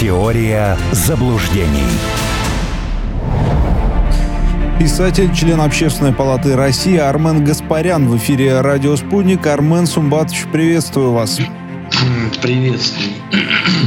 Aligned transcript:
Теория 0.00 0.76
заблуждений. 0.90 1.86
Писатель, 4.76 5.32
член 5.32 5.60
Общественной 5.60 6.12
палаты 6.12 6.56
России 6.56 6.96
Армен 6.96 7.44
Гаспарян 7.44 8.08
в 8.08 8.16
эфире 8.16 8.60
«Радио 8.60 8.96
Спутник». 8.96 9.46
Армен 9.46 9.86
Сумбатович, 9.86 10.46
приветствую 10.50 11.12
вас. 11.12 11.38
Приветствую. 12.44 13.08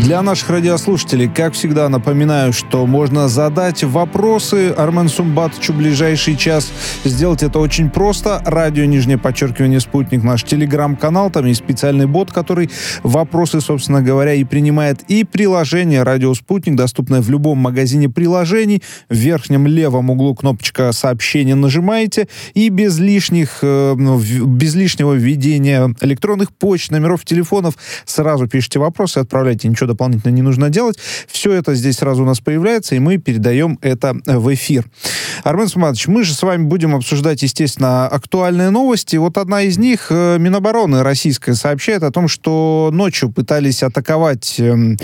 Для 0.02 0.22
наших 0.22 0.50
радиослушателей, 0.50 1.28
как 1.28 1.54
всегда, 1.54 1.90
напоминаю, 1.90 2.54
что 2.54 2.86
можно 2.88 3.28
задать 3.28 3.84
вопросы 3.84 4.70
Армен 4.70 5.10
Сумбатовичу 5.10 5.74
в 5.74 5.78
ближайший 5.78 6.36
час. 6.36 6.72
Сделать 7.04 7.44
это 7.44 7.60
очень 7.60 7.90
просто. 7.90 8.42
Радио, 8.46 8.86
нижнее 8.86 9.18
подчеркивание, 9.18 9.80
спутник, 9.80 10.24
наш 10.24 10.44
телеграм-канал. 10.44 11.30
Там 11.30 11.46
есть 11.46 11.64
специальный 11.64 12.08
бот, 12.08 12.32
который 12.32 12.70
вопросы, 13.04 13.62
собственно 13.62 14.02
говоря, 14.02 14.34
и 14.34 14.44
принимает. 14.44 15.04
И 15.08 15.24
приложение 15.24 16.04
«Радио 16.04 16.34
Спутник», 16.34 16.76
доступное 16.76 17.22
в 17.22 17.30
любом 17.30 17.60
магазине 17.60 18.10
приложений. 18.10 18.82
В 19.10 19.16
верхнем 19.16 19.68
левом 19.68 20.10
углу 20.10 20.34
кнопочка 20.36 20.92
«Сообщения» 20.94 21.56
нажимаете. 21.56 22.28
И 22.54 22.70
без 22.70 22.98
лишних, 22.98 23.60
э, 23.62 23.94
ну, 23.98 24.20
без 24.20 24.74
лишнего 24.74 25.14
введения 25.14 25.94
электронных 26.02 26.52
почт, 26.52 26.92
номеров 26.92 27.24
телефонов 27.24 27.76
сразу 28.06 28.47
пишите 28.48 28.80
вопросы, 28.80 29.20
отправляйте, 29.20 29.68
ничего 29.68 29.88
дополнительно 29.88 30.32
не 30.32 30.42
нужно 30.42 30.70
делать. 30.70 30.98
Все 31.28 31.54
это 31.54 31.76
здесь 31.76 31.98
сразу 31.98 32.24
у 32.24 32.26
нас 32.26 32.40
появляется, 32.40 32.96
и 32.96 33.00
мы 33.00 33.18
передаем 33.18 33.78
это 33.82 34.16
в 34.26 34.54
эфир. 34.54 34.86
Армен 35.44 35.68
Суматович, 35.68 36.08
мы 36.08 36.24
же 36.24 36.34
с 36.34 36.42
вами 36.42 36.64
будем 36.64 36.96
обсуждать, 36.96 37.42
естественно, 37.44 38.08
актуальные 38.08 38.70
новости. 38.70 39.16
Вот 39.18 39.38
одна 39.38 39.62
из 39.62 39.78
них, 39.78 40.08
э, 40.10 40.38
Минобороны 40.40 41.04
российская 41.04 41.54
сообщает 41.54 42.04
о 42.04 42.12
том, 42.12 42.28
что 42.28 42.90
ночью 42.92 43.32
пытались 43.32 43.84
атаковать 43.84 44.60
э, 44.60 44.96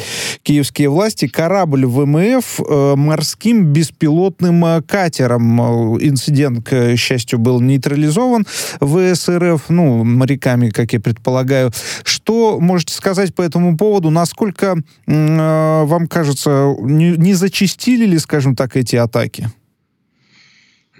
киевские 0.43 0.89
власти 0.89 1.27
корабль 1.27 1.85
ВМФ 1.85 2.59
э, 2.59 2.95
морским 2.95 3.65
беспилотным 3.65 4.65
э, 4.65 4.81
катером. 4.81 5.97
Инцидент, 6.01 6.67
к 6.67 6.95
счастью, 6.97 7.39
был 7.39 7.59
нейтрализован 7.61 8.45
в 8.79 9.15
СРФ, 9.15 9.69
ну, 9.69 10.03
моряками, 10.03 10.69
как 10.69 10.93
я 10.93 10.99
предполагаю. 10.99 11.71
Что 12.03 12.59
можете 12.59 12.93
сказать 12.93 13.32
по 13.33 13.41
этому 13.41 13.77
поводу? 13.77 14.09
Насколько 14.09 14.77
э, 15.07 15.83
вам 15.85 16.07
кажется, 16.07 16.75
не, 16.79 17.11
не 17.17 17.33
зачистили 17.33 18.05
ли, 18.05 18.17
скажем 18.19 18.55
так, 18.55 18.75
эти 18.77 18.95
атаки? 18.95 19.49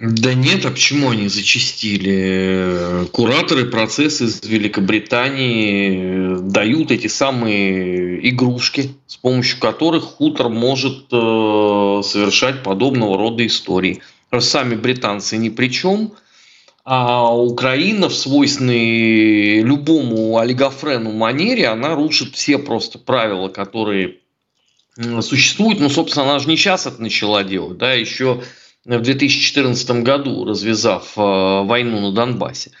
Да 0.00 0.34
нет, 0.34 0.66
а 0.66 0.70
почему 0.70 1.10
они 1.10 1.28
зачистили? 1.28 3.06
Кураторы 3.12 3.66
процесса 3.66 4.24
из 4.24 4.42
Великобритании 4.42 6.36
дают 6.50 6.90
эти 6.90 7.06
самые 7.06 8.28
игрушки, 8.28 8.90
с 9.06 9.16
помощью 9.16 9.60
которых 9.60 10.02
хутор 10.02 10.48
может 10.48 11.04
э, 11.12 12.02
совершать 12.04 12.64
подобного 12.64 13.16
рода 13.16 13.46
истории. 13.46 14.02
Сами 14.40 14.74
британцы 14.74 15.36
ни 15.36 15.48
при 15.48 15.68
чем, 15.68 16.12
а 16.84 17.34
Украина 17.34 18.10
в 18.10 18.14
свойственной 18.14 19.62
любому 19.62 20.38
олигофрену 20.38 21.12
манере, 21.12 21.68
она 21.68 21.94
рушит 21.94 22.34
все 22.34 22.58
просто 22.58 22.98
правила, 22.98 23.48
которые 23.48 24.18
существуют. 25.20 25.80
Ну, 25.80 25.88
собственно, 25.88 26.26
она 26.28 26.38
же 26.38 26.48
не 26.48 26.56
сейчас 26.56 26.86
это 26.86 27.00
начала 27.00 27.42
делать, 27.42 27.78
да, 27.78 27.94
еще 27.94 28.42
в 28.84 29.00
2014 29.00 30.02
году, 30.02 30.44
развязав 30.44 31.14
э, 31.16 31.20
войну 31.20 32.00
на 32.00 32.12
Донбассе. 32.12 32.72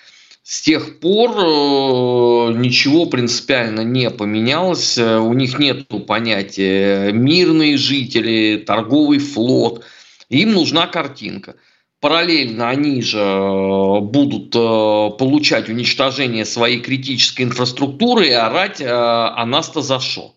С 0.42 0.60
тех 0.60 1.00
пор 1.00 1.30
э, 1.30 2.52
ничего 2.58 3.06
принципиально 3.06 3.80
не 3.80 4.10
поменялось. 4.10 4.98
У 4.98 5.32
них 5.32 5.58
нет 5.58 5.88
понятия 6.06 7.10
мирные 7.10 7.78
жители, 7.78 8.62
торговый 8.66 9.18
флот. 9.18 9.82
Им 10.28 10.52
нужна 10.52 10.86
картинка– 10.88 11.56
параллельно 12.04 12.68
они 12.68 13.00
же 13.00 13.18
э, 13.18 14.00
будут 14.00 14.54
э, 14.54 15.10
получать 15.18 15.70
уничтожение 15.70 16.44
своей 16.44 16.80
критической 16.80 17.46
инфраструктуры 17.46 18.26
и 18.26 18.32
орать 18.32 18.82
э, 18.82 18.86
«а 18.86 19.42
нас-то 19.46 19.80
за 19.80 20.00
шо?». 20.00 20.34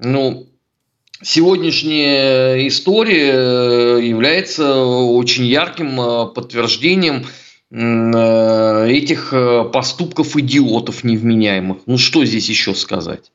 Ну, 0.00 0.48
сегодняшняя 1.22 2.66
история 2.66 4.04
является 4.04 4.82
очень 4.82 5.46
ярким 5.46 6.32
подтверждением 6.34 7.26
этих 7.70 9.32
поступков 9.72 10.36
идиотов 10.36 11.04
невменяемых. 11.04 11.78
Ну, 11.86 11.96
что 11.96 12.24
здесь 12.24 12.48
еще 12.48 12.74
сказать? 12.74 13.30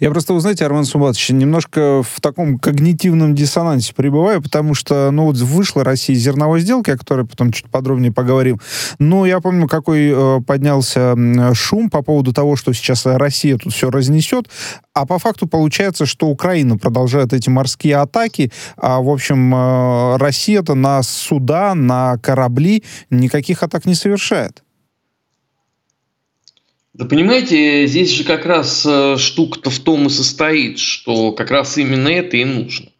Я 0.00 0.10
просто, 0.10 0.32
вы 0.32 0.40
знаете, 0.40 0.64
Арман 0.64 0.84
Сумбатович, 0.84 1.30
немножко 1.30 2.02
в 2.02 2.20
таком 2.20 2.58
когнитивном 2.58 3.34
диссонансе 3.34 3.94
пребываю, 3.94 4.42
потому 4.42 4.74
что, 4.74 5.10
ну, 5.10 5.26
вот 5.26 5.36
вышла 5.36 5.84
Россия 5.84 6.16
из 6.16 6.22
зерновой 6.22 6.60
сделки, 6.60 6.90
о 6.90 6.96
которой 6.96 7.26
потом 7.26 7.52
чуть 7.52 7.70
подробнее 7.70 8.10
поговорим. 8.10 8.58
Но 8.98 9.26
я 9.26 9.40
помню, 9.40 9.68
какой 9.68 10.10
э, 10.10 10.40
поднялся 10.46 11.14
шум 11.54 11.90
по 11.90 12.02
поводу 12.02 12.32
того, 12.32 12.56
что 12.56 12.72
сейчас 12.72 13.04
Россия 13.04 13.58
тут 13.58 13.72
все 13.72 13.90
разнесет, 13.90 14.48
а 14.94 15.06
по 15.06 15.18
факту 15.18 15.46
получается, 15.46 16.06
что 16.06 16.26
Украина 16.28 16.78
продолжает 16.78 17.32
эти 17.32 17.48
морские 17.48 17.96
атаки, 17.96 18.50
а, 18.76 19.00
в 19.00 19.08
общем, 19.08 19.54
э, 19.54 20.16
Россия-то 20.16 20.74
на 20.74 21.02
суда, 21.02 21.74
на 21.74 22.16
корабли 22.18 22.82
никаких 23.10 23.62
атак 23.62 23.86
не 23.86 23.94
совершает. 23.94 24.62
Да 27.00 27.06
понимаете, 27.06 27.86
здесь 27.86 28.10
же 28.10 28.24
как 28.24 28.44
раз 28.44 28.84
э, 28.86 29.16
штука-то 29.16 29.70
в 29.70 29.78
том 29.78 30.08
и 30.08 30.10
состоит, 30.10 30.78
что 30.78 31.32
как 31.32 31.50
раз 31.50 31.78
именно 31.78 32.08
это 32.08 32.36
и 32.36 32.44
нужно. 32.44 32.90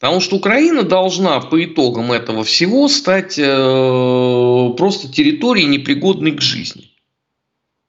Потому 0.00 0.18
что 0.20 0.34
Украина 0.34 0.82
должна 0.82 1.38
по 1.38 1.64
итогам 1.64 2.10
этого 2.10 2.42
всего 2.42 2.88
стать 2.88 3.38
э, 3.38 4.74
просто 4.76 5.12
территорией, 5.12 5.68
непригодной 5.68 6.32
к 6.32 6.40
жизни. 6.40 6.90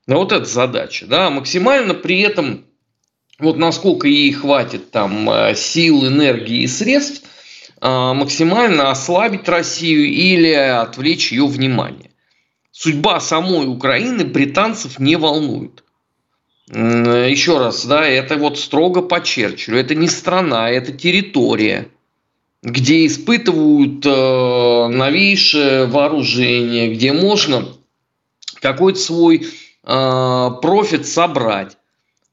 Ну, 0.06 0.18
вот 0.18 0.32
это 0.32 0.46
задача. 0.46 1.08
Да? 1.08 1.32
Максимально 1.32 1.96
при 1.96 2.20
этом, 2.20 2.66
вот 3.40 3.58
насколько 3.58 4.08
ей 4.08 4.32
хватит 4.34 4.92
там 4.92 5.28
э, 5.28 5.56
сил, 5.56 6.06
энергии 6.06 6.62
и 6.62 6.68
средств, 6.68 7.24
максимально 7.82 8.92
ослабить 8.92 9.50
Россию 9.50 10.06
или 10.06 10.52
отвлечь 10.52 11.32
ее 11.32 11.48
внимание 11.48 12.12
судьба 12.78 13.20
самой 13.20 13.68
Украины 13.68 14.24
британцев 14.24 15.00
не 15.00 15.16
волнует. 15.16 15.84
Еще 16.70 17.58
раз, 17.58 17.86
да, 17.86 18.06
это 18.06 18.36
вот 18.36 18.60
строго 18.60 19.02
по 19.02 19.22
Черчиллю. 19.22 19.80
Это 19.80 19.96
не 19.96 20.08
страна, 20.08 20.70
это 20.70 20.92
территория, 20.92 21.88
где 22.62 23.06
испытывают 23.08 24.06
э, 24.06 24.88
новейшее 24.90 25.86
вооружение, 25.86 26.94
где 26.94 27.14
можно 27.14 27.68
какой-то 28.62 29.00
свой 29.00 29.48
э, 29.48 30.50
профит 30.62 31.08
собрать. 31.08 31.78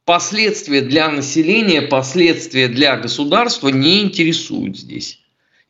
Последствия 0.04 0.82
для 0.82 1.08
населения, 1.08 1.80
последствия 1.80 2.68
для 2.68 2.96
государства 2.96 3.68
не 3.68 4.02
интересуют 4.02 4.76
здесь. 4.76 5.20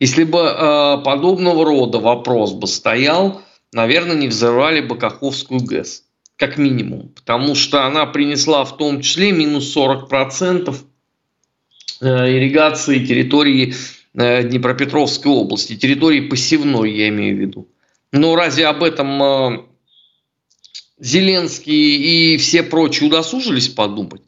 Если 0.01 0.25
бы 0.25 0.41
э, 0.41 0.99
подобного 1.05 1.65
рода 1.65 2.01
вопрос 2.01 2.53
бы 2.53 2.67
стоял 2.67 3.43
наверное, 3.75 4.17
не 4.17 4.29
взорвали 4.29 4.81
бы 4.81 4.97
Каховскую 4.97 5.61
ГЭС, 5.61 6.05
как 6.37 6.57
минимум, 6.57 7.09
потому 7.11 7.55
что 7.55 7.85
она 7.85 8.07
принесла 8.07 8.65
в 8.65 8.77
том 8.77 9.03
числе 9.03 9.33
минус 9.33 9.77
40% 9.77 10.75
э, 12.01 12.07
ирригации 12.07 13.05
территории 13.05 13.75
э, 14.15 14.45
Днепропетровской 14.45 15.31
области, 15.31 15.77
территории 15.77 16.21
посевной, 16.21 16.93
я 16.93 17.09
имею 17.09 17.37
в 17.37 17.41
виду. 17.41 17.69
Но 18.13 18.37
разве 18.37 18.67
об 18.67 18.83
этом 18.83 19.23
э, 19.23 19.63
Зеленский 20.99 22.35
и 22.35 22.37
все 22.39 22.63
прочие 22.63 23.09
удосужились 23.09 23.69
подумать? 23.69 24.23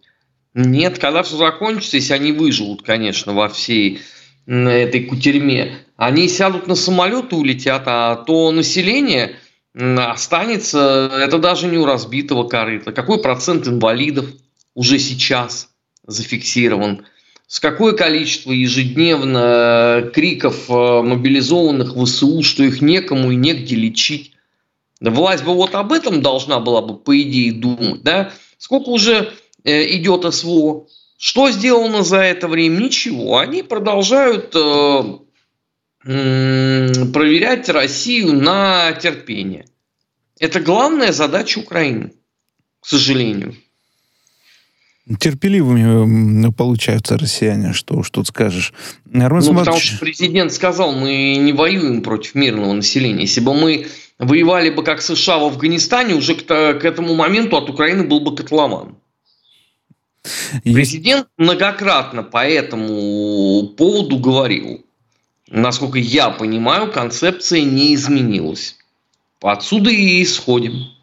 Нет, 0.55 0.99
когда 0.99 1.23
все 1.23 1.37
закончится, 1.37 1.97
если 1.97 2.15
они 2.15 2.33
выживут, 2.33 2.83
конечно, 2.83 3.33
во 3.33 3.49
всей 3.49 4.01
этой 4.47 5.05
кутерьме, 5.05 5.77
они 5.97 6.29
сядут 6.29 6.67
на 6.67 6.75
самолет 6.75 7.33
и 7.33 7.37
улетят, 7.37 7.83
а 7.87 8.17
то 8.17 8.51
население 8.53 9.37
останется, 9.77 11.11
это 11.21 11.39
даже 11.39 11.67
не 11.67 11.77
у 11.77 11.85
разбитого 11.85 12.49
корыта. 12.49 12.93
Какой 12.93 13.21
процент 13.21 13.69
инвалидов 13.69 14.27
уже 14.75 14.99
сейчас 14.99 15.69
зафиксирован? 16.07 17.05
С 17.47 17.61
какое 17.61 17.93
количество 17.93 18.53
ежедневно 18.53 20.11
криков 20.13 20.69
э, 20.69 21.03
мобилизованных 21.03 21.95
ВСУ, 21.95 22.43
что 22.43 22.65
их 22.65 22.81
некому 22.81 23.31
и 23.31 23.37
негде 23.37 23.77
лечить? 23.77 24.33
Власть 25.01 25.45
бы 25.45 25.55
вот 25.55 25.75
об 25.75 25.93
этом 25.93 26.23
должна 26.23 26.59
была 26.59 26.81
бы, 26.81 26.97
по 26.97 27.21
идее, 27.21 27.53
думать. 27.53 28.03
Да? 28.03 28.33
Сколько 28.59 28.89
уже 28.89 29.33
э, 29.63 29.95
идет 29.97 30.33
СВО? 30.35 30.87
Что 31.19 31.51
сделано 31.51 32.03
за 32.03 32.19
это 32.19 32.49
время? 32.49 32.79
Ничего. 32.85 33.39
Они 33.39 33.63
продолжают 33.63 34.55
э, 34.57 35.03
проверять 36.07 37.69
Россию 37.69 38.35
на 38.35 38.93
терпение. 38.93 39.67
Это 40.39 40.61
главная 40.61 41.13
задача 41.13 41.59
Украины, 41.59 42.13
к 42.81 42.87
сожалению. 42.87 43.57
Терпеливыми 45.21 46.51
получаются 46.53 47.17
россияне, 47.17 47.73
что 47.73 47.97
уж 47.97 48.11
тут 48.11 48.29
скажешь. 48.29 48.73
Армен 49.13 49.43
ну, 49.45 49.59
потому 49.59 49.79
что 49.79 49.99
президент 49.99 50.53
сказал, 50.53 50.93
мы 50.93 51.37
не 51.37 51.53
воюем 51.53 52.03
против 52.03 52.35
мирного 52.35 52.73
населения. 52.73 53.23
Если 53.23 53.41
бы 53.41 53.55
мы 53.55 53.87
воевали 54.19 54.71
бы 54.71 54.83
как 54.83 55.03
США 55.03 55.39
в 55.39 55.45
Афганистане, 55.45 56.15
уже 56.15 56.35
к, 56.35 56.45
к 56.45 56.85
этому 56.85 57.15
моменту 57.15 57.57
от 57.57 57.71
Украины 57.71 58.05
был 58.05 58.21
бы 58.21 58.35
котлован. 58.35 58.97
Президент 60.65 61.29
многократно 61.37 62.25
по 62.25 62.45
этому 62.45 63.75
поводу 63.77 64.19
говорил. 64.19 64.86
Насколько 65.49 65.99
я 65.99 66.31
понимаю, 66.31 66.91
концепция 66.91 67.63
не 67.63 67.95
изменилась. 67.95 68.77
Отсюда 69.41 69.91
и 69.91 70.23
исходим. 70.23 70.96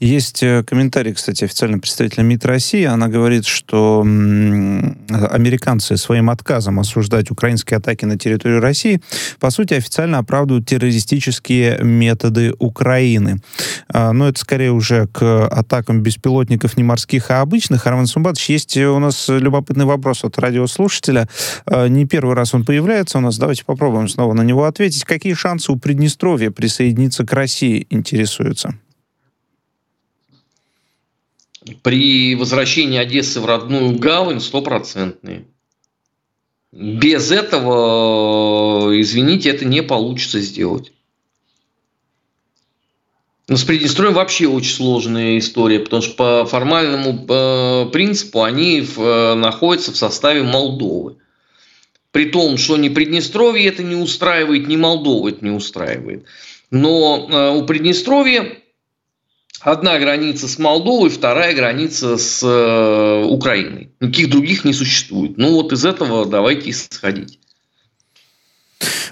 Есть 0.00 0.42
э, 0.42 0.62
комментарий, 0.64 1.12
кстати, 1.12 1.44
официального 1.44 1.80
представителя 1.80 2.22
МИД 2.22 2.44
России. 2.46 2.84
Она 2.84 3.08
говорит, 3.08 3.46
что 3.46 4.00
американцы 4.00 5.96
своим 5.96 6.30
отказом 6.30 6.80
осуждать 6.80 7.30
украинские 7.30 7.78
атаки 7.78 8.04
на 8.04 8.18
территорию 8.18 8.60
России, 8.60 9.00
по 9.40 9.50
сути, 9.50 9.74
официально 9.74 10.18
оправдывают 10.18 10.66
террористические 10.66 11.78
методы 11.82 12.54
Украины. 12.58 13.40
А, 13.88 14.12
но 14.12 14.28
это 14.28 14.40
скорее 14.40 14.72
уже 14.72 15.06
к 15.06 15.46
атакам 15.46 16.02
беспилотников 16.02 16.76
не 16.76 16.82
морских, 16.82 17.30
а 17.30 17.40
обычных. 17.40 17.86
Армен 17.86 18.06
Сумбатович, 18.06 18.50
есть 18.50 18.76
у 18.76 18.98
нас 18.98 19.28
любопытный 19.28 19.84
вопрос 19.84 20.24
от 20.24 20.38
радиослушателя. 20.38 21.28
А, 21.66 21.86
не 21.86 22.06
первый 22.06 22.34
раз 22.34 22.54
он 22.54 22.64
появляется 22.64 23.18
у 23.18 23.20
нас. 23.20 23.38
Давайте 23.38 23.64
попробуем 23.64 24.08
снова 24.08 24.32
на 24.32 24.42
него 24.42 24.64
ответить. 24.64 25.04
Какие 25.04 25.34
шансы 25.34 25.72
у 25.72 25.76
Приднестровья 25.76 26.50
присоединиться 26.50 27.24
к 27.24 27.32
России 27.32 27.86
интересуются? 27.90 28.74
При 31.82 32.34
возвращении 32.34 32.98
Одессы 32.98 33.40
в 33.40 33.46
родную 33.46 33.98
гавань 33.98 34.40
стопроцентные. 34.40 35.46
Без 36.72 37.30
этого, 37.30 39.00
извините, 39.00 39.50
это 39.50 39.64
не 39.64 39.82
получится 39.82 40.40
сделать. 40.40 40.92
Но 43.48 43.56
с 43.56 43.64
Приднестровьем 43.64 44.14
вообще 44.14 44.46
очень 44.46 44.74
сложная 44.74 45.38
история, 45.38 45.80
потому 45.80 46.02
что 46.02 46.14
по 46.14 46.44
формальному 46.44 47.24
э, 47.26 47.90
принципу 47.90 48.42
они 48.42 48.82
в, 48.82 49.00
э, 49.00 49.34
находятся 49.34 49.92
в 49.92 49.96
составе 49.96 50.42
Молдовы. 50.42 51.16
При 52.12 52.26
том, 52.26 52.58
что 52.58 52.76
ни 52.76 52.90
Приднестровье 52.90 53.66
это 53.66 53.82
не 53.82 53.94
устраивает, 53.94 54.68
ни 54.68 54.76
Молдова 54.76 55.28
это 55.30 55.42
не 55.42 55.50
устраивает. 55.50 56.26
Но 56.70 57.26
э, 57.30 57.56
у 57.56 57.64
Приднестровья 57.64 58.58
Одна 59.60 59.98
граница 59.98 60.46
с 60.46 60.58
Молдовой, 60.58 61.10
вторая 61.10 61.54
граница 61.54 62.16
с 62.16 62.42
э, 62.42 63.24
Украиной. 63.24 63.90
Никаких 64.00 64.30
других 64.30 64.64
не 64.64 64.72
существует. 64.72 65.36
Ну 65.36 65.54
вот 65.54 65.72
из 65.72 65.84
этого 65.84 66.26
давайте 66.26 66.70
исходить. 66.70 67.40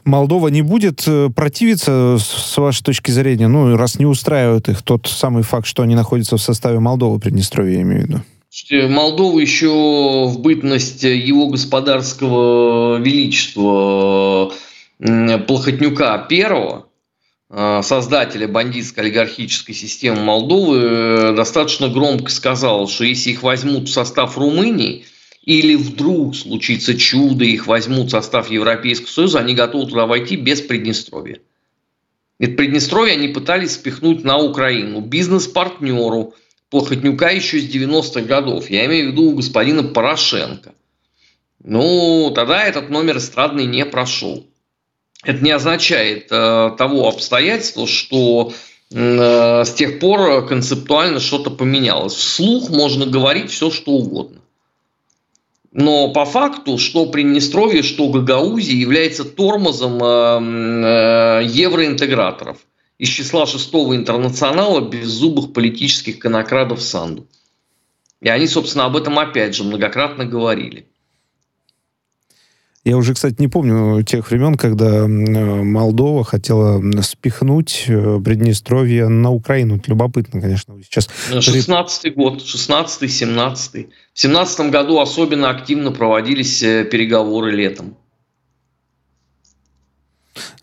Молдова 0.04 0.48
не 0.48 0.62
будет 0.62 1.02
э, 1.08 1.30
противиться, 1.34 2.18
с 2.20 2.56
вашей 2.56 2.84
точки 2.84 3.10
зрения, 3.10 3.48
ну, 3.48 3.76
раз 3.76 3.98
не 3.98 4.06
устраивает 4.06 4.68
их 4.68 4.82
тот 4.82 5.08
самый 5.08 5.42
факт, 5.42 5.66
что 5.66 5.82
они 5.82 5.96
находятся 5.96 6.36
в 6.36 6.42
составе 6.42 6.78
Молдовы, 6.78 7.18
Приднестровья, 7.18 7.78
я 7.78 7.82
имею 7.82 8.02
в 8.02 8.06
виду? 8.06 8.20
Молдова 8.88 9.38
еще 9.40 10.28
в 10.28 10.38
бытность 10.38 11.02
его 11.02 11.48
господарского 11.48 12.98
величества 12.98 14.52
Плохотнюка 14.98 16.18
первого 16.18 16.85
создателя 17.50 18.48
бандитской 18.48 19.04
олигархической 19.04 19.74
системы 19.74 20.22
Молдовы 20.22 20.78
э, 20.78 21.32
достаточно 21.34 21.88
громко 21.88 22.30
сказал, 22.30 22.88
что 22.88 23.04
если 23.04 23.30
их 23.30 23.42
возьмут 23.42 23.88
в 23.88 23.92
состав 23.92 24.36
Румынии, 24.36 25.06
или 25.42 25.76
вдруг 25.76 26.34
случится 26.34 26.98
чудо, 26.98 27.44
их 27.44 27.68
возьмут 27.68 28.08
в 28.08 28.10
состав 28.10 28.50
Европейского 28.50 29.08
Союза, 29.08 29.38
они 29.38 29.54
готовы 29.54 29.88
туда 29.88 30.06
войти 30.06 30.34
без 30.34 30.60
Приднестровья. 30.60 31.38
Это 32.40 32.54
Приднестровье 32.54 33.14
они 33.14 33.28
пытались 33.28 33.74
спихнуть 33.74 34.24
на 34.24 34.38
Украину. 34.38 35.00
Бизнес-партнеру 35.00 36.34
Плохотнюка 36.68 37.30
еще 37.30 37.60
с 37.60 37.72
90-х 37.72 38.22
годов. 38.22 38.68
Я 38.70 38.86
имею 38.86 39.08
в 39.08 39.12
виду 39.12 39.30
господина 39.30 39.84
Порошенко. 39.84 40.74
Ну, 41.62 42.32
тогда 42.34 42.64
этот 42.64 42.90
номер 42.90 43.18
эстрадный 43.18 43.66
не 43.66 43.84
прошел. 43.86 44.44
Это 45.26 45.42
не 45.42 45.50
означает 45.50 46.28
э, 46.30 46.70
того 46.78 47.08
обстоятельства, 47.08 47.88
что 47.88 48.52
э, 48.92 49.64
с 49.64 49.72
тех 49.74 49.98
пор 49.98 50.46
концептуально 50.46 51.18
что-то 51.18 51.50
поменялось. 51.50 52.14
Вслух 52.14 52.70
можно 52.70 53.06
говорить 53.06 53.50
все, 53.50 53.72
что 53.72 53.90
угодно. 53.90 54.40
Но 55.72 56.12
по 56.12 56.24
факту, 56.24 56.78
что 56.78 57.06
Приднестровье, 57.06 57.82
что 57.82 58.08
Гагаузия 58.08 58.76
является 58.76 59.24
тормозом 59.24 59.98
э, 60.00 61.40
э, 61.40 61.46
евроинтеграторов 61.48 62.58
из 62.98 63.08
числа 63.08 63.46
шестого 63.46 63.96
интернационала 63.96 64.80
беззубых 64.80 65.52
политических 65.52 66.20
конокрадов 66.20 66.80
Санду. 66.82 67.26
И 68.20 68.28
они, 68.28 68.46
собственно, 68.46 68.84
об 68.84 68.96
этом 68.96 69.18
опять 69.18 69.56
же 69.56 69.64
многократно 69.64 70.24
говорили. 70.24 70.86
Я 72.86 72.96
уже, 72.96 73.14
кстати, 73.14 73.34
не 73.38 73.48
помню 73.48 74.04
тех 74.04 74.30
времен, 74.30 74.54
когда 74.54 75.08
Молдова 75.08 76.22
хотела 76.22 76.80
спихнуть 77.02 77.86
э, 77.88 78.20
Приднестровье 78.24 79.08
на 79.08 79.32
Украину. 79.32 79.78
Это 79.78 79.90
любопытно, 79.90 80.40
конечно. 80.40 80.76
Сейчас... 80.84 81.08
16-й 81.32 82.10
год, 82.10 82.42
16-й, 82.42 83.06
17-й. 83.08 83.88
В 84.14 84.20
17 84.20 84.70
году 84.70 85.00
особенно 85.00 85.50
активно 85.50 85.90
проводились 85.90 86.62
э, 86.62 86.84
переговоры 86.84 87.50
летом. 87.50 87.96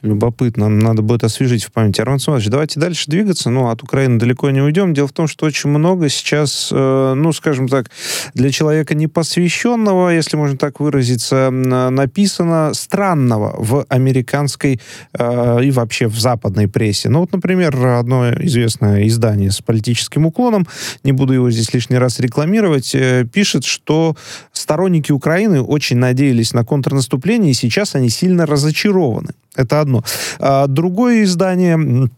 Любопытно. 0.01 0.69
Надо 0.69 1.01
будет 1.01 1.23
освежить 1.23 1.63
в 1.63 1.71
памяти. 1.71 2.01
Арман 2.01 2.19
Суматович, 2.19 2.49
давайте 2.49 2.79
дальше 2.79 3.09
двигаться. 3.09 3.49
Ну, 3.49 3.69
от 3.69 3.83
Украины 3.83 4.19
далеко 4.19 4.49
не 4.49 4.61
уйдем. 4.61 4.93
Дело 4.93 5.07
в 5.07 5.13
том, 5.13 5.27
что 5.27 5.45
очень 5.45 5.69
много 5.69 6.09
сейчас, 6.09 6.69
э, 6.71 7.13
ну, 7.15 7.31
скажем 7.33 7.67
так, 7.67 7.89
для 8.33 8.51
человека 8.51 8.95
непосвященного, 8.95 10.09
если 10.09 10.37
можно 10.37 10.57
так 10.57 10.79
выразиться, 10.79 11.49
написано 11.51 12.71
странного 12.73 13.55
в 13.57 13.85
американской 13.89 14.79
э, 15.13 15.63
и 15.63 15.71
вообще 15.71 16.07
в 16.07 16.19
западной 16.19 16.67
прессе. 16.67 17.09
Ну, 17.09 17.19
вот, 17.19 17.31
например, 17.31 17.75
одно 17.85 18.31
известное 18.33 19.07
издание 19.07 19.51
с 19.51 19.61
политическим 19.61 20.25
уклоном, 20.25 20.67
не 21.03 21.11
буду 21.11 21.33
его 21.33 21.49
здесь 21.51 21.73
лишний 21.73 21.97
раз 21.97 22.19
рекламировать, 22.19 22.93
э, 22.95 23.25
пишет, 23.31 23.65
что 23.65 24.15
сторонники 24.51 25.11
Украины 25.11 25.61
очень 25.61 25.97
надеялись 25.97 26.53
на 26.53 26.63
контрнаступление, 26.63 27.51
и 27.51 27.55
сейчас 27.55 27.95
они 27.95 28.09
сильно 28.09 28.45
разочарованы. 28.45 29.33
Это 29.63 29.81
одно. 29.81 30.03
А 30.39 30.67
другое 30.67 31.23
издание 31.23 32.09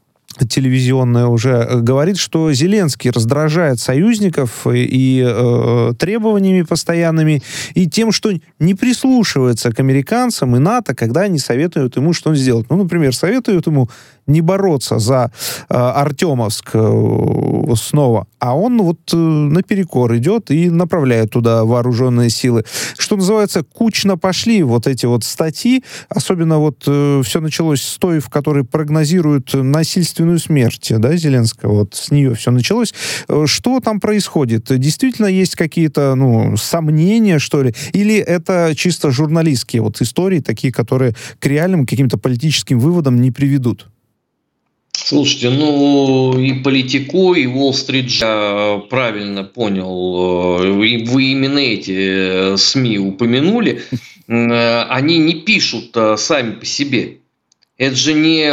телевизионная 0.44 1.28
уже 1.28 1.52
э, 1.52 1.80
говорит, 1.80 2.18
что 2.18 2.52
Зеленский 2.52 3.10
раздражает 3.10 3.80
союзников 3.80 4.68
и, 4.68 4.84
и 4.84 5.24
э, 5.26 5.94
требованиями 5.98 6.64
постоянными, 6.64 7.42
и 7.74 7.88
тем, 7.88 8.12
что 8.12 8.32
не 8.60 8.74
прислушивается 8.74 9.72
к 9.72 9.80
американцам 9.80 10.56
и 10.56 10.60
НАТО, 10.60 10.94
когда 10.94 11.22
они 11.22 11.40
советуют 11.40 11.96
ему, 11.96 12.14
что 12.14 12.32
он 12.32 12.36
сделать. 12.36 12.68
Ну, 12.70 12.78
например, 12.78 13.16
советуют 13.16 13.68
ему 13.68 13.90
не 14.28 14.42
бороться 14.42 15.00
за 15.00 15.32
э, 15.70 15.74
Артемовск 15.76 16.72
э, 16.74 17.74
снова, 17.76 18.28
а 18.40 18.56
он 18.56 18.82
вот 18.82 19.00
э, 19.14 19.16
наперекор 19.18 20.16
идет 20.18 20.52
и 20.52 20.70
направляет 20.70 21.32
туда 21.32 21.64
вооруженные 21.66 22.30
силы. 22.30 22.64
Что 22.98 23.16
называется, 23.16 23.64
кучно 23.64 24.18
пошли 24.18 24.64
вот 24.64 24.88
эти 24.88 25.06
вот 25.06 25.24
статьи, 25.24 25.84
особенно 26.10 26.60
вот 26.60 26.84
э, 26.88 27.22
все 27.24 27.42
началось 27.42 27.82
с 27.82 27.98
той, 27.98 28.20
в 28.20 28.30
которой 28.30 28.64
прогнозируют 28.64 29.54
насильственную 29.54 30.40
смерть, 30.40 30.92
да, 30.98 31.16
Зеленского, 31.16 31.74
вот 31.80 31.96
с 31.96 32.12
нее 32.12 32.36
все 32.36 32.52
началось. 32.52 32.94
Э, 33.28 33.46
что 33.48 33.80
там 33.80 34.00
происходит? 34.00 34.66
Действительно 34.80 35.28
есть 35.28 35.56
какие-то, 35.56 36.16
ну, 36.16 36.58
сомнения, 36.58 37.40
что 37.40 37.64
ли? 37.64 37.74
Или 37.94 38.18
это 38.18 38.74
чисто 38.76 39.12
журналистские 39.12 39.82
вот 39.82 40.02
истории, 40.02 40.40
такие, 40.40 40.74
которые 40.74 41.16
к 41.40 41.46
реальным 41.46 41.86
каким-то 41.86 42.18
политическим 42.18 42.80
выводам 42.80 43.22
не 43.22 43.32
приведут? 43.32 43.88
Слушайте, 44.98 45.50
ну 45.50 46.40
и 46.40 46.54
Политико, 46.54 47.36
и 47.36 47.46
Уолл-стрит 47.46 48.10
я 48.10 48.82
правильно 48.90 49.44
понял, 49.44 50.64
э, 50.64 50.72
вы 50.72 51.24
именно 51.24 51.60
эти 51.60 52.54
э, 52.54 52.58
СМИ 52.58 53.00
упомянули, 53.00 53.84
э, 54.28 54.82
они 54.84 55.18
не 55.20 55.36
пишут 55.36 55.96
сами 56.18 56.56
по 56.56 56.66
себе. 56.66 57.18
Это 57.78 57.96
же 57.96 58.14
не 58.14 58.52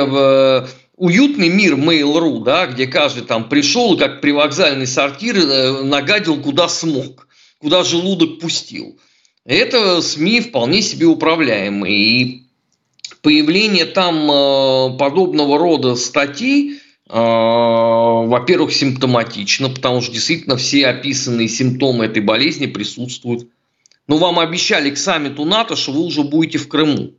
уютный 0.96 1.48
мир 1.48 1.74
Mail.ru, 1.76 2.42
да, 2.42 2.66
где 2.66 2.86
каждый 2.86 3.22
там 3.22 3.48
пришел, 3.48 3.96
как 3.96 4.20
привокзальный 4.20 4.86
сортир, 4.86 5.84
нагадил 5.84 6.42
куда 6.42 6.68
смог, 6.68 7.28
куда 7.58 7.84
желудок 7.84 8.40
пустил. 8.40 8.98
Это 9.44 10.02
СМИ 10.02 10.40
вполне 10.40 10.82
себе 10.82 11.06
управляемые. 11.06 11.96
И 11.96 12.41
появление 13.20 13.84
там 13.84 14.30
э, 14.30 14.98
подобного 14.98 15.58
рода 15.58 15.94
статей, 15.94 16.80
во-первых, 17.08 18.72
симптоматично, 18.72 19.68
потому 19.68 20.00
что 20.00 20.12
действительно 20.12 20.56
все 20.56 20.86
описанные 20.86 21.46
симптомы 21.46 22.06
этой 22.06 22.22
болезни 22.22 22.64
присутствуют. 22.64 23.48
Но 24.06 24.16
вам 24.16 24.38
обещали 24.38 24.88
к 24.88 24.96
саммиту 24.96 25.44
НАТО, 25.44 25.76
что 25.76 25.92
вы 25.92 26.00
уже 26.04 26.22
будете 26.22 26.56
в 26.56 26.68
Крыму. 26.68 27.12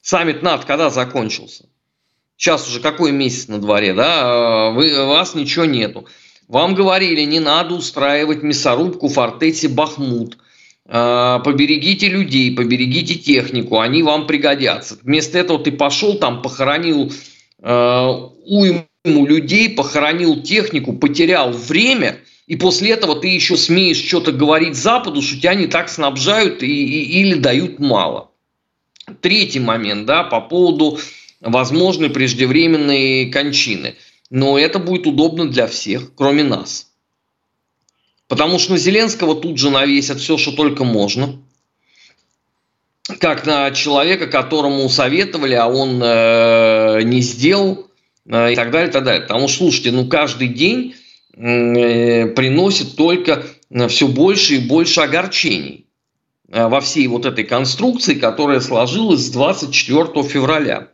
Саммит 0.00 0.42
НАТО 0.42 0.66
когда 0.66 0.90
закончился? 0.90 1.68
Сейчас 2.36 2.68
уже 2.68 2.80
какой 2.80 3.12
месяц 3.12 3.48
на 3.48 3.58
дворе, 3.58 3.92
да? 3.92 4.70
Вы, 4.70 4.92
у 4.92 5.08
вас 5.08 5.34
ничего 5.34 5.66
нету. 5.66 6.06
Вам 6.48 6.74
говорили, 6.74 7.20
не 7.22 7.38
надо 7.38 7.74
устраивать 7.74 8.42
мясорубку 8.42 9.08
в 9.08 9.12
фортете 9.12 9.68
Бахмут. 9.68 10.38
Поберегите 10.90 12.08
людей, 12.08 12.54
поберегите 12.54 13.14
технику, 13.14 13.78
они 13.78 14.02
вам 14.02 14.26
пригодятся. 14.26 14.98
Вместо 15.02 15.38
этого 15.38 15.60
ты 15.60 15.70
пошел 15.70 16.16
там, 16.18 16.42
похоронил 16.42 17.12
уйму 17.62 18.86
людей, 19.04 19.70
похоронил 19.70 20.42
технику, 20.42 20.92
потерял 20.92 21.52
время– 21.52 22.18
и 22.50 22.56
после 22.56 22.90
этого 22.90 23.14
ты 23.14 23.28
еще 23.28 23.56
смеешь 23.56 24.04
что-то 24.04 24.32
говорить 24.32 24.74
Западу, 24.74 25.22
что 25.22 25.38
тебя 25.38 25.54
не 25.54 25.68
так 25.68 25.88
снабжают 25.88 26.64
и, 26.64 26.66
и, 26.66 27.20
или 27.20 27.34
дают 27.34 27.78
мало. 27.78 28.32
Третий 29.20 29.60
момент, 29.60 30.04
да, 30.04 30.24
по 30.24 30.40
поводу 30.40 30.98
возможной 31.40 32.10
преждевременной 32.10 33.30
кончины. 33.30 33.94
Но 34.30 34.58
это 34.58 34.80
будет 34.80 35.06
удобно 35.06 35.48
для 35.48 35.68
всех, 35.68 36.12
кроме 36.16 36.42
нас. 36.42 36.89
Потому 38.30 38.58
что 38.58 38.72
на 38.72 38.78
Зеленского 38.78 39.34
тут 39.34 39.58
же 39.58 39.68
навесят 39.68 40.20
все, 40.20 40.38
что 40.38 40.52
только 40.52 40.84
можно. 40.84 41.38
Как 43.18 43.44
на 43.44 43.70
человека, 43.72 44.26
которому 44.26 44.88
советовали, 44.88 45.54
а 45.54 45.66
он 45.66 46.00
э, 46.02 47.02
не 47.02 47.20
сделал, 47.20 47.90
э, 48.24 48.52
и 48.52 48.56
так 48.56 48.70
далее, 48.70 48.88
и 48.88 48.92
так 48.92 49.04
далее. 49.04 49.20
Потому 49.20 49.48
что, 49.48 49.58
слушайте, 49.58 49.90
ну 49.90 50.06
каждый 50.06 50.48
день 50.48 50.94
Э, 51.42 52.26
приносит 52.26 52.96
только 52.96 53.46
э, 53.70 53.88
все 53.88 54.08
больше 54.08 54.56
и 54.56 54.58
больше 54.58 55.00
огорчений 55.00 55.86
э, 56.48 56.66
во 56.66 56.80
всей 56.80 57.06
вот 57.06 57.24
этой 57.24 57.44
конструкции, 57.44 58.14
которая 58.14 58.60
сложилась 58.60 59.20
с 59.20 59.30
24 59.30 60.22
февраля. 60.24 60.88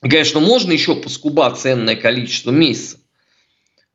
Конечно, 0.00 0.38
можно 0.40 0.70
еще 0.70 0.94
поскубать 0.94 1.56
ценное 1.56 1.96
количество 1.96 2.50
месяцев, 2.50 3.00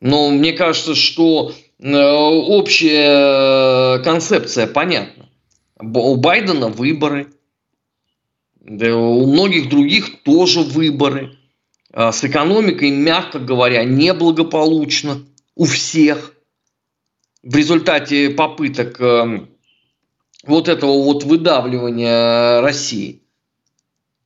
но 0.02 0.32
мне 0.32 0.54
кажется, 0.54 0.96
что 0.96 1.54
общая 1.82 3.20
концепция 4.04 4.68
понятна. 4.68 5.30
У 5.80 6.16
Байдена 6.18 6.68
выборы, 6.68 7.32
да 8.60 8.96
у 8.96 9.26
многих 9.26 9.70
других 9.70 10.24
тоже 10.24 10.62
выборы. 10.62 11.38
С 11.94 12.24
экономикой, 12.24 12.92
мягко 12.92 13.40
говоря, 13.40 13.84
неблагополучно 13.84 15.24
у 15.56 15.66
всех 15.66 16.36
в 17.42 17.56
результате 17.56 18.30
попыток 18.30 19.00
эм, 19.00 19.50
вот 20.44 20.68
этого 20.68 21.04
вот 21.04 21.24
выдавливания 21.24 22.62
России. 22.62 23.24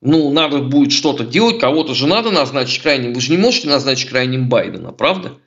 Ну, 0.02 0.32
надо 0.32 0.60
будет 0.60 0.92
что-то 0.92 1.24
делать, 1.24 1.60
кого-то 1.60 1.94
же 1.94 2.08
надо 2.08 2.32
назначить 2.32 2.82
крайним. 2.82 3.14
Вы 3.14 3.22
же 3.22 3.32
не 3.32 3.38
можете 3.38 3.70
назначить 3.70 4.10
крайним 4.10 4.50
Байдена, 4.50 4.92
правда? 4.92 5.40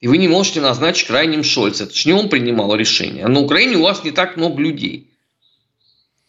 И 0.00 0.06
вы 0.06 0.18
не 0.18 0.28
можете 0.28 0.60
назначить 0.60 1.08
крайним 1.08 1.42
Шольца. 1.42 1.88
Не 2.04 2.12
он 2.12 2.28
принимал 2.28 2.74
решение. 2.74 3.24
А 3.24 3.28
на 3.28 3.40
Украине 3.40 3.76
у 3.76 3.82
вас 3.82 4.04
не 4.04 4.12
так 4.12 4.36
много 4.36 4.62
людей. 4.62 5.10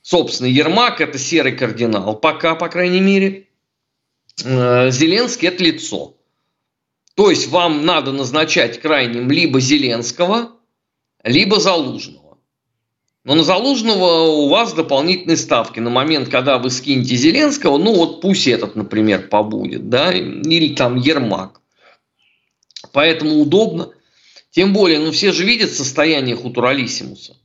Собственно, 0.02 0.48
Ермак– 0.48 1.02
это 1.02 1.20
серый 1.20 1.56
кардинал. 1.56 2.16
Пока, 2.16 2.56
по 2.56 2.68
крайней 2.68 3.02
мере. 3.02 3.48
Э, 4.44 4.90
Зеленский– 4.90 5.48
это 5.50 5.64
лицо. 5.64 6.16
То 7.14 7.30
есть 7.30 7.50
вам 7.50 7.86
надо 7.86 8.12
назначать 8.12 8.80
крайним 8.82 9.30
либо 9.30 9.60
Зеленского, 9.60 10.52
либо 11.24 11.60
Залужного. 11.60 12.38
Но 13.26 13.36
на 13.36 13.44
Залужного 13.44 14.30
у 14.30 14.48
вас 14.48 14.74
дополнительные 14.74 15.38
ставки. 15.38 15.80
На 15.80 15.90
момент, 15.90 16.30
когда 16.30 16.58
вы 16.58 16.72
скинете 16.72 17.16
Зеленского, 17.16 17.78
ну 17.78 17.94
вот 17.94 18.22
пусть 18.22 18.48
этот, 18.48 18.76
например, 18.76 19.28
побудет, 19.28 19.90
да, 19.90 20.12
или 20.12 20.74
там 20.74 20.96
Ермак. 20.96 21.60
Поэтому 22.92 23.40
удобно. 23.40 23.90
Тем 24.52 24.74
более, 24.74 25.00
ну 25.00 25.12
все 25.12 25.32
же 25.32 25.44
видят 25.44 25.72
состояние 25.72 26.36
Хутуралисимуса. 26.36 27.36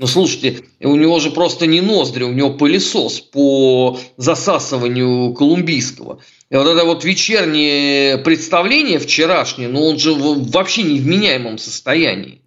Ну, 0.00 0.06
слушайте, 0.06 0.62
у 0.80 0.96
него 0.96 1.20
же 1.20 1.30
просто 1.30 1.66
не 1.66 1.82
ноздри, 1.82 2.24
у 2.24 2.32
него 2.32 2.54
пылесос 2.54 3.20
по 3.20 4.00
засасыванию 4.16 5.34
колумбийского. 5.34 6.20
И 6.48 6.56
вот 6.56 6.66
это 6.66 6.86
вот 6.86 7.04
вечернее 7.04 8.16
представление 8.16 8.98
вчерашнее, 8.98 9.68
ну, 9.68 9.84
он 9.84 9.98
же 9.98 10.14
вообще 10.14 10.84
в 10.84 11.06
меняемом 11.06 11.58
состоянии. 11.58 12.40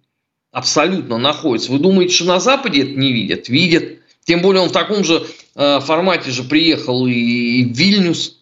Абсолютно 0.50 1.16
находится. 1.16 1.70
Вы 1.70 1.78
думаете, 1.78 2.14
что 2.14 2.24
на 2.24 2.40
Западе 2.40 2.82
это 2.82 2.98
не 2.98 3.12
видят? 3.12 3.48
Видят. 3.48 3.84
Тем 4.24 4.42
более 4.42 4.62
он 4.62 4.70
в 4.70 4.72
таком 4.72 5.04
же 5.04 5.24
э, 5.54 5.80
формате 5.80 6.32
же 6.32 6.42
приехал 6.42 7.06
и, 7.06 7.12
и 7.12 7.64
в 7.64 7.76
Вильнюс. 7.76 8.36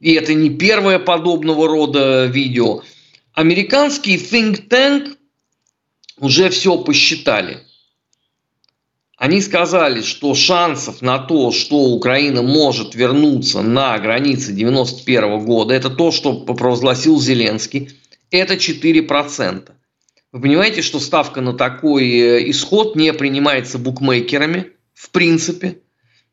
И 0.00 0.14
это 0.14 0.32
не 0.32 0.48
первое 0.48 0.98
подобного 0.98 1.68
рода 1.68 2.24
видео. 2.24 2.82
Американский 3.38 4.16
think 4.16 4.66
tank 4.68 5.16
уже 6.18 6.50
все 6.50 6.76
посчитали– 6.76 7.58
они 9.18 9.40
сказали, 9.40 10.02
что 10.02 10.32
шансов 10.34 11.02
на 11.02 11.18
то, 11.18 11.50
что 11.50 11.76
Украина 11.76 12.42
может 12.42 12.94
вернуться 12.94 13.62
на 13.62 13.98
границы 13.98 14.52
91 14.52 15.44
года, 15.44 15.74
это 15.74 15.90
то, 15.90 16.12
что 16.12 16.34
провозгласил 16.34 17.20
Зеленский, 17.20 17.90
это 18.30 18.54
4%. 18.54 19.70
Вы 20.30 20.40
понимаете, 20.40 20.82
что 20.82 21.00
ставка 21.00 21.40
на 21.40 21.52
такой 21.52 22.08
э, 22.08 22.50
исход 22.50 22.94
не 22.94 23.12
принимается 23.12 23.78
букмекерами, 23.78 24.72
в 24.94 25.10
принципе. 25.10 25.78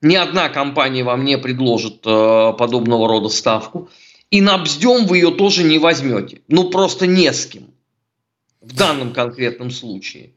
Ни 0.02 0.16
одна 0.16 0.50
компания 0.50 1.04
вам 1.04 1.24
не 1.26 1.40
предложит 1.40 2.06
э, 2.06 2.54
подобного 2.56 3.08
рода 3.08 3.30
ставку. 3.30 3.90
И 4.36 4.42
на 4.42 4.58
бздем 4.58 5.06
вы 5.06 5.20
ее 5.20 5.32
тоже 5.32 5.64
не 5.64 5.80
возьмете. 5.80 6.42
Ну, 6.50 6.70
просто 6.70 7.08
не 7.08 7.32
с 7.32 7.46
кем. 7.46 7.74
В 8.60 8.76
данном 8.76 9.14
конкретном 9.14 9.72
случае. 9.72 10.35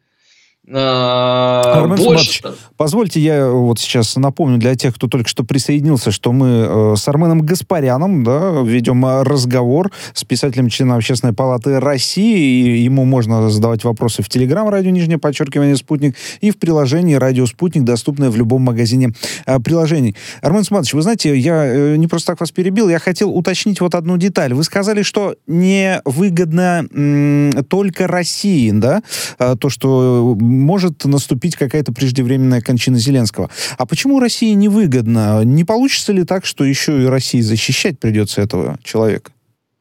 А, 0.71 1.81
Армен 1.81 1.97
больше... 1.97 2.43
позвольте 2.77 3.21
я 3.21 3.49
вот 3.49 3.79
сейчас 3.79 4.17
напомню 4.17 4.59
для 4.59 4.75
тех, 4.75 4.95
кто 4.95 5.09
только 5.09 5.29
что 5.29 5.43
присоединился, 5.45 6.11
что 6.11 6.33
мы 6.33 6.47
э, 6.69 6.95
с 6.97 7.09
Арменом 7.09 7.41
Гаспаряном 7.41 8.23
да, 8.23 8.61
ведем 8.63 9.05
разговор 9.23 9.91
с 10.13 10.25
писателем, 10.25 10.69
членом 10.69 10.97
Общественной 10.97 11.33
палаты 11.33 11.81
России. 11.81 12.39
И 12.39 12.83
ему 12.83 13.05
можно 13.05 13.49
задавать 13.49 13.85
вопросы 13.85 14.23
в 14.23 14.29
Телеграм, 14.29 14.69
радио 14.69 14.91
нижнее 14.91 15.19
подчеркивание 15.19 15.77
«Спутник», 15.77 16.17
и 16.41 16.51
в 16.51 16.59
приложении 16.59 17.15
«Радио 17.15 17.47
Спутник», 17.47 17.85
доступное 17.85 18.31
в 18.31 18.37
любом 18.37 18.63
магазине 18.63 19.13
э, 19.47 19.59
приложений. 19.61 20.17
Армен 20.43 20.65
Сматович, 20.65 20.95
вы 20.95 21.03
знаете, 21.03 21.37
я 21.37 21.65
э, 21.65 21.97
не 21.97 22.07
просто 22.07 22.33
так 22.33 22.41
вас 22.41 22.51
перебил, 22.51 22.89
я 22.89 22.99
хотел 22.99 23.31
уточнить 23.31 23.81
вот 23.81 23.95
одну 23.95 24.19
деталь. 24.19 24.53
Вы 24.53 24.65
сказали, 24.65 25.03
что 25.03 25.37
не 25.47 26.03
выгодно 26.05 26.87
м, 26.93 27.65
только 27.65 28.07
России, 28.07 28.71
да, 28.71 29.03
э, 29.39 29.57
то, 29.59 29.71
что 29.71 30.37
может 30.59 31.05
наступить 31.05 31.57
какая-то 31.57 31.93
преждевременная 31.93 32.61
кончина 32.61 32.99
Зеленского. 32.99 33.50
А 33.77 33.87
почему 33.87 34.21
России 34.21 34.53
невыгодно? 34.53 35.43
Не 35.45 35.65
получится 35.65 36.12
ли 36.12 36.25
так, 36.25 36.45
что 36.45 36.65
еще 36.65 37.03
и 37.03 37.07
России 37.07 37.41
защищать 37.41 37.99
придется 37.99 38.43
этого 38.43 38.79
человека? 38.85 39.33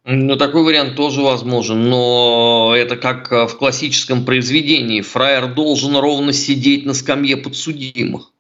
Ну, 0.09 0.37
такой 0.37 0.63
вариант 0.63 0.95
тоже 0.95 1.19
возможен, 1.19 1.89
но 1.89 2.73
это 2.77 2.95
как 2.95 3.29
э, 3.29 3.45
в 3.45 3.57
классическом 3.57 4.23
произведении. 4.23 5.01
Фраер 5.01 5.53
должен 5.53 5.97
ровно 5.97 6.31
сидеть 6.31 6.85
на 6.85 6.93
скамье 6.93 7.35
подсудимых 7.35 8.31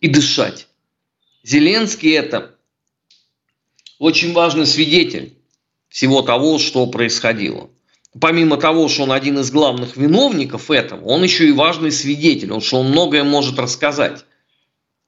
и 0.00 0.08
дышать. 0.08 0.68
Зеленский 1.42 2.12
это 2.12 2.54
очень 3.98 4.34
важный 4.34 4.66
свидетель 4.66 5.38
всего 5.88 6.20
того, 6.20 6.58
что 6.58 6.86
происходило 6.86 7.70
помимо 8.20 8.56
того, 8.56 8.88
что 8.88 9.04
он 9.04 9.12
один 9.12 9.38
из 9.38 9.50
главных 9.50 9.96
виновников 9.96 10.70
этого, 10.70 11.04
он 11.04 11.22
еще 11.22 11.48
и 11.48 11.52
важный 11.52 11.92
свидетель, 11.92 12.52
он, 12.52 12.60
что 12.60 12.80
он 12.80 12.90
многое 12.90 13.24
может 13.24 13.58
рассказать, 13.58 14.24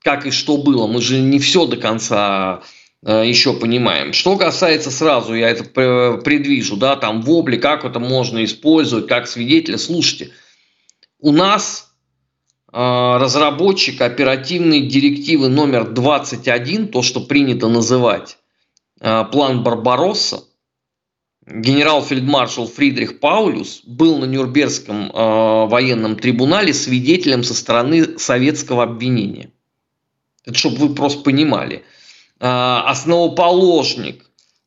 как 0.02 0.26
и 0.26 0.30
что 0.30 0.56
было. 0.56 0.86
Мы 0.86 1.00
же 1.00 1.18
не 1.18 1.38
все 1.38 1.66
до 1.66 1.76
конца 1.76 2.62
э, 3.04 3.24
еще 3.26 3.54
понимаем. 3.54 4.12
Что 4.12 4.36
касается 4.36 4.90
сразу, 4.90 5.34
я 5.34 5.50
это 5.50 5.64
предвижу, 5.64 6.76
да, 6.76 6.96
там 6.96 7.22
вобли, 7.22 7.56
как 7.56 7.84
это 7.84 7.98
можно 7.98 8.44
использовать, 8.44 9.06
как 9.06 9.28
свидетеля. 9.28 9.78
Слушайте, 9.78 10.32
у 11.18 11.32
нас 11.32 11.92
э, 12.72 12.76
разработчик 12.76 14.00
оперативной 14.00 14.80
директивы 14.82 15.48
номер 15.48 15.90
21, 15.90 16.88
то, 16.88 17.02
что 17.02 17.20
принято 17.20 17.68
называть 17.68 18.38
э, 19.00 19.24
план 19.30 19.62
Барбаросса, 19.62 20.44
генерал-фельдмаршал 21.52 22.66
Фридрих 22.66 23.20
Паулюс 23.20 23.82
был 23.84 24.18
на 24.18 24.24
Нюрнбергском 24.24 25.10
э, 25.10 25.66
военном 25.66 26.16
трибунале 26.16 26.72
свидетелем 26.72 27.42
со 27.42 27.54
стороны 27.54 28.18
советского 28.18 28.84
обвинения. 28.84 29.50
Это 30.44 30.56
чтобы 30.56 30.76
вы 30.76 30.94
просто 30.94 31.22
понимали. 31.22 31.84
Э, 32.38 32.82
основоположник 32.86 34.24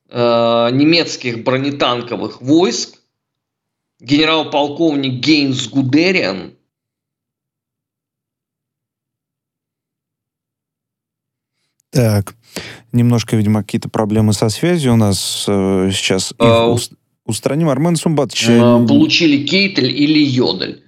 э, 0.10 0.70
немецких 0.72 1.44
бронетанковых 1.44 2.42
войск, 2.42 3.00
генерал-полковник 4.00 5.24
Гейнс 5.24 5.68
Гудериан, 5.68 6.56
Так, 11.94 12.34
немножко, 12.94 13.36
видимо, 13.36 13.64
какие-то 13.64 13.90
проблемы 13.90 14.34
со 14.34 14.50
связью 14.50 14.94
у 14.94 14.96
нас 14.96 15.46
э, 15.48 15.90
сейчас. 15.92 16.34
А, 16.40 16.74
Их 16.74 16.82
устраним. 17.26 17.70
Армен 17.70 17.96
Сумбатович. 17.96 18.50
Э, 18.50 18.86
получили 18.88 19.46
Кейтель 19.46 19.92
или 19.92 20.20
Йодель. 20.20 20.84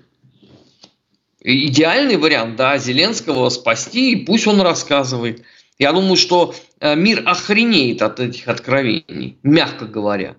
Идеальный 1.41 2.17
вариант, 2.17 2.55
да, 2.55 2.77
Зеленского 2.77 3.49
спасти, 3.49 4.13
и 4.13 4.15
пусть 4.15 4.47
он 4.47 4.61
рассказывает. 4.61 5.43
Я 5.77 5.91
думаю, 5.91 6.15
что 6.15 6.55
э, 6.79 6.95
мир 6.95 7.23
охренеет 7.25 8.01
от 8.01 8.19
этих 8.19 8.47
откровений, 8.47 9.37
мягко 9.43 9.85
говоря. 9.85 10.35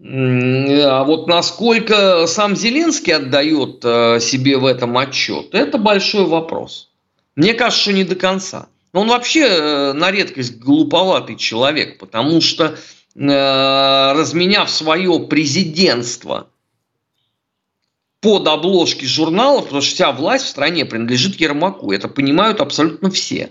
А 0.00 1.02
вот 1.02 1.26
насколько 1.26 2.26
сам 2.28 2.54
Зеленский 2.54 3.14
отдает 3.14 3.80
э, 3.82 4.20
себе 4.20 4.56
в 4.56 4.64
этом 4.64 4.96
отчет, 4.96 5.52
это 5.52 5.76
большой 5.76 6.26
вопрос. 6.26 6.90
Мне 7.34 7.54
кажется, 7.54 7.82
что 7.82 7.92
не 7.92 8.04
до 8.04 8.14
конца. 8.14 8.68
Он 8.92 9.08
вообще 9.08 9.92
на 9.92 10.10
редкость 10.10 10.58
глуповатый 10.58 11.36
человек, 11.36 11.98
потому 11.98 12.40
что 12.40 12.76
разменяв 13.14 14.70
свое 14.70 15.18
президентство 15.20 16.48
под 18.20 18.46
обложки 18.48 19.04
журналов, 19.04 19.64
потому 19.64 19.82
что 19.82 19.94
вся 19.94 20.12
власть 20.12 20.46
в 20.46 20.48
стране 20.48 20.84
принадлежит 20.84 21.36
Ермаку. 21.36 21.92
Это 21.92 22.08
понимают 22.08 22.60
абсолютно 22.60 23.10
все. 23.10 23.50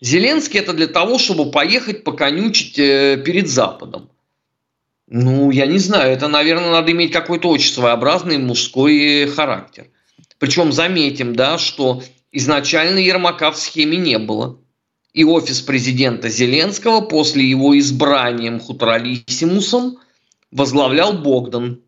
Зеленский 0.00 0.58
это 0.58 0.72
для 0.72 0.86
того, 0.86 1.18
чтобы 1.18 1.50
поехать 1.50 2.04
поконючить 2.04 2.78
э, 2.78 3.22
перед 3.24 3.48
Западом. 3.48 4.08
Ну, 5.06 5.50
я 5.50 5.66
не 5.66 5.78
знаю, 5.78 6.12
это, 6.12 6.28
наверное, 6.28 6.70
надо 6.70 6.92
иметь 6.92 7.12
какой-то 7.12 7.48
очень 7.48 7.72
своеобразный 7.72 8.38
мужской 8.38 9.26
характер. 9.26 9.88
Причем 10.38 10.72
заметим, 10.72 11.34
да, 11.36 11.58
что 11.58 12.02
изначально 12.32 12.98
Ермака 12.98 13.50
в 13.50 13.56
схеме 13.56 13.96
не 13.96 14.18
было. 14.18 14.58
И 15.12 15.24
офис 15.24 15.60
президента 15.60 16.28
Зеленского 16.28 17.00
после 17.00 17.44
его 17.44 17.76
избранием 17.78 18.60
хуторалиссимусом 18.60 19.98
возглавлял 20.52 21.14
Богдан. 21.14 21.80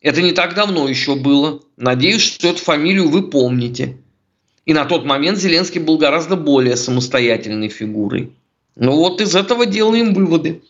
Это 0.00 0.22
не 0.22 0.32
так 0.32 0.54
давно 0.54 0.88
еще 0.88 1.16
было. 1.16 1.60
Надеюсь, 1.76 2.22
что 2.22 2.48
эту 2.48 2.58
фамилию 2.58 3.08
вы 3.08 3.28
помните. 3.28 3.98
И 4.64 4.72
на 4.72 4.84
тот 4.84 5.04
момент 5.04 5.38
Зеленский 5.38 5.80
был 5.80 5.98
гораздо 5.98 6.36
более 6.36 6.76
самостоятельной 6.76 7.68
фигурой. 7.68 8.32
Ну 8.76 8.92
вот 8.92 9.20
из 9.20 9.34
этого 9.34 9.66
делаем 9.66 10.14
выводы. 10.14 10.62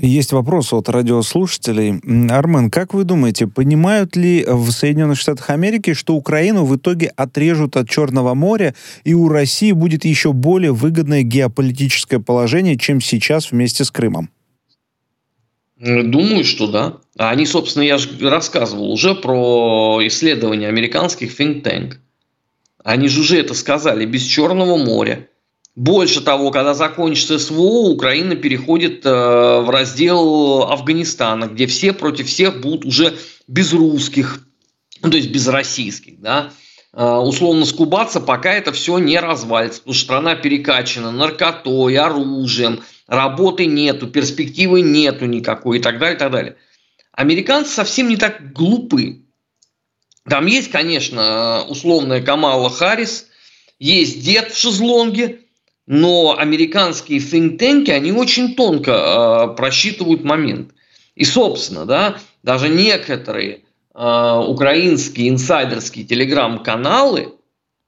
Есть 0.00 0.32
вопрос 0.32 0.72
от 0.72 0.88
радиослушателей. 0.88 2.00
Армен, 2.30 2.70
как 2.70 2.94
вы 2.94 3.04
думаете, 3.04 3.46
понимают 3.46 4.16
ли 4.16 4.44
в 4.46 4.70
Соединенных 4.70 5.18
Штатах 5.18 5.50
Америки, 5.50 5.94
что 5.94 6.14
Украину 6.14 6.64
в 6.64 6.76
итоге 6.76 7.12
отрежут 7.16 7.76
от 7.76 7.88
Черного 7.88 8.34
моря, 8.34 8.74
и 9.04 9.14
у 9.14 9.28
России 9.28 9.72
будет 9.72 10.04
еще 10.04 10.32
более 10.32 10.72
выгодное 10.72 11.22
геополитическое 11.22 12.20
положение, 12.20 12.76
чем 12.76 13.00
сейчас 13.00 13.50
вместе 13.50 13.84
с 13.84 13.90
Крымом? 13.90 14.30
Думаю, 15.78 16.44
что 16.44 16.66
да. 16.66 16.96
Они, 17.16 17.46
собственно, 17.46 17.84
я 17.84 17.98
же 17.98 18.08
рассказывал 18.28 18.90
уже 18.90 19.14
про 19.14 20.00
исследования 20.02 20.66
американских 20.66 21.38
think 21.38 21.62
tank. 21.62 21.94
Они 22.82 23.08
же 23.08 23.20
уже 23.20 23.38
это 23.38 23.54
сказали, 23.54 24.04
без 24.04 24.22
Черного 24.22 24.76
моря. 24.76 25.28
Больше 25.78 26.22
того, 26.22 26.50
когда 26.50 26.74
закончится 26.74 27.38
СВО, 27.38 27.88
Украина 27.88 28.34
переходит 28.34 29.06
э, 29.06 29.10
в 29.10 29.70
раздел 29.70 30.64
Афганистана, 30.64 31.44
где 31.44 31.68
все 31.68 31.92
против 31.92 32.26
всех 32.26 32.60
будут 32.60 32.84
уже 32.84 33.16
без 33.46 33.72
русских, 33.72 34.44
ну, 35.02 35.10
то 35.12 35.16
есть 35.16 35.30
без 35.30 35.46
российских, 35.46 36.20
да. 36.20 36.50
Э, 36.92 37.18
условно 37.18 37.64
скубаться, 37.64 38.18
пока 38.18 38.54
это 38.54 38.72
все 38.72 38.98
не 38.98 39.20
развалится, 39.20 39.78
потому 39.78 39.94
что 39.94 40.04
страна 40.04 40.34
перекачана 40.34 41.12
наркотой, 41.12 41.96
оружием, 41.96 42.82
работы 43.06 43.66
нету, 43.66 44.08
перспективы 44.08 44.80
нету 44.80 45.26
никакой 45.26 45.78
и 45.78 45.80
так 45.80 46.00
далее, 46.00 46.16
и 46.16 46.18
так 46.18 46.32
далее. 46.32 46.56
Американцы 47.12 47.72
совсем 47.72 48.08
не 48.08 48.16
так 48.16 48.52
глупы. 48.52 49.26
Там 50.28 50.46
есть, 50.46 50.72
конечно, 50.72 51.62
условная 51.68 52.20
Камала 52.20 52.68
Харрис, 52.68 53.28
есть 53.78 54.24
дед 54.24 54.50
в 54.50 54.58
шезлонге, 54.58 55.42
но 55.88 56.36
американские 56.38 57.18
think 57.18 57.90
они 57.90 58.12
очень 58.12 58.54
тонко 58.54 58.92
э, 58.92 59.56
просчитывают 59.56 60.22
момент. 60.22 60.72
И, 61.16 61.24
собственно, 61.24 61.86
да, 61.86 62.18
даже 62.42 62.68
некоторые 62.68 63.62
э, 63.94 64.42
украинские 64.46 65.30
инсайдерские 65.30 66.04
телеграм-каналы 66.04 67.32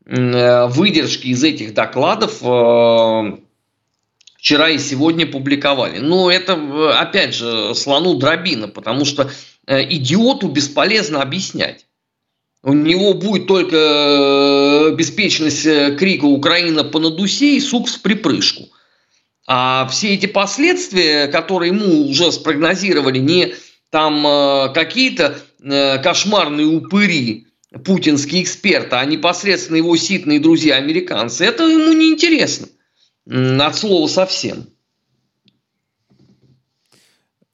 э, 0.07 0.67
выдержки 0.69 1.27
из 1.27 1.45
этих 1.45 1.75
докладов 1.75 2.43
э, 2.43 3.37
вчера 4.39 4.71
и 4.71 4.79
сегодня 4.79 5.27
публиковали. 5.27 5.99
Но 5.99 6.31
это, 6.31 6.99
опять 6.99 7.35
же, 7.35 7.75
слону 7.75 8.15
дробина, 8.15 8.69
потому 8.69 9.05
что 9.05 9.31
э, 9.67 9.83
идиоту 9.83 10.49
бесполезно 10.49 11.21
объяснять. 11.21 11.85
У 12.63 12.75
него 12.75 13.15
будет 13.15 13.47
только 13.47 13.77
э, 13.77 14.95
беспечность 14.95 15.65
э, 15.65 15.97
крика 15.97 16.27
«Украина 16.27 16.85
по 16.85 16.99
надусе» 16.99 17.57
и 17.57 17.61
сук 17.61 17.89
в 17.89 18.03
припрыжку. 18.03 18.69
А 19.47 19.89
все 19.91 20.15
эти 20.15 20.27
последствия, 20.27 21.27
которые 21.29 21.73
ему 21.73 22.09
уже 22.09 22.31
спрогнозировали, 22.31 23.19
не 23.19 23.55
там 23.91 24.73
какие-то 24.73 25.41
кошмарные 26.05 26.67
упыри, 26.67 27.49
путинские 27.85 28.43
эксперты, 28.43 28.95
а 28.95 29.05
непосредственно 29.05 29.77
его 29.77 29.97
ситные 29.97 30.39
друзья-американцы, 30.39 31.45
это 31.45 31.65
ему 31.65 31.93
не 31.93 32.11
интересно. 32.11 32.69
От 33.29 33.77
слова 33.77 34.07
совсем. 34.07 34.67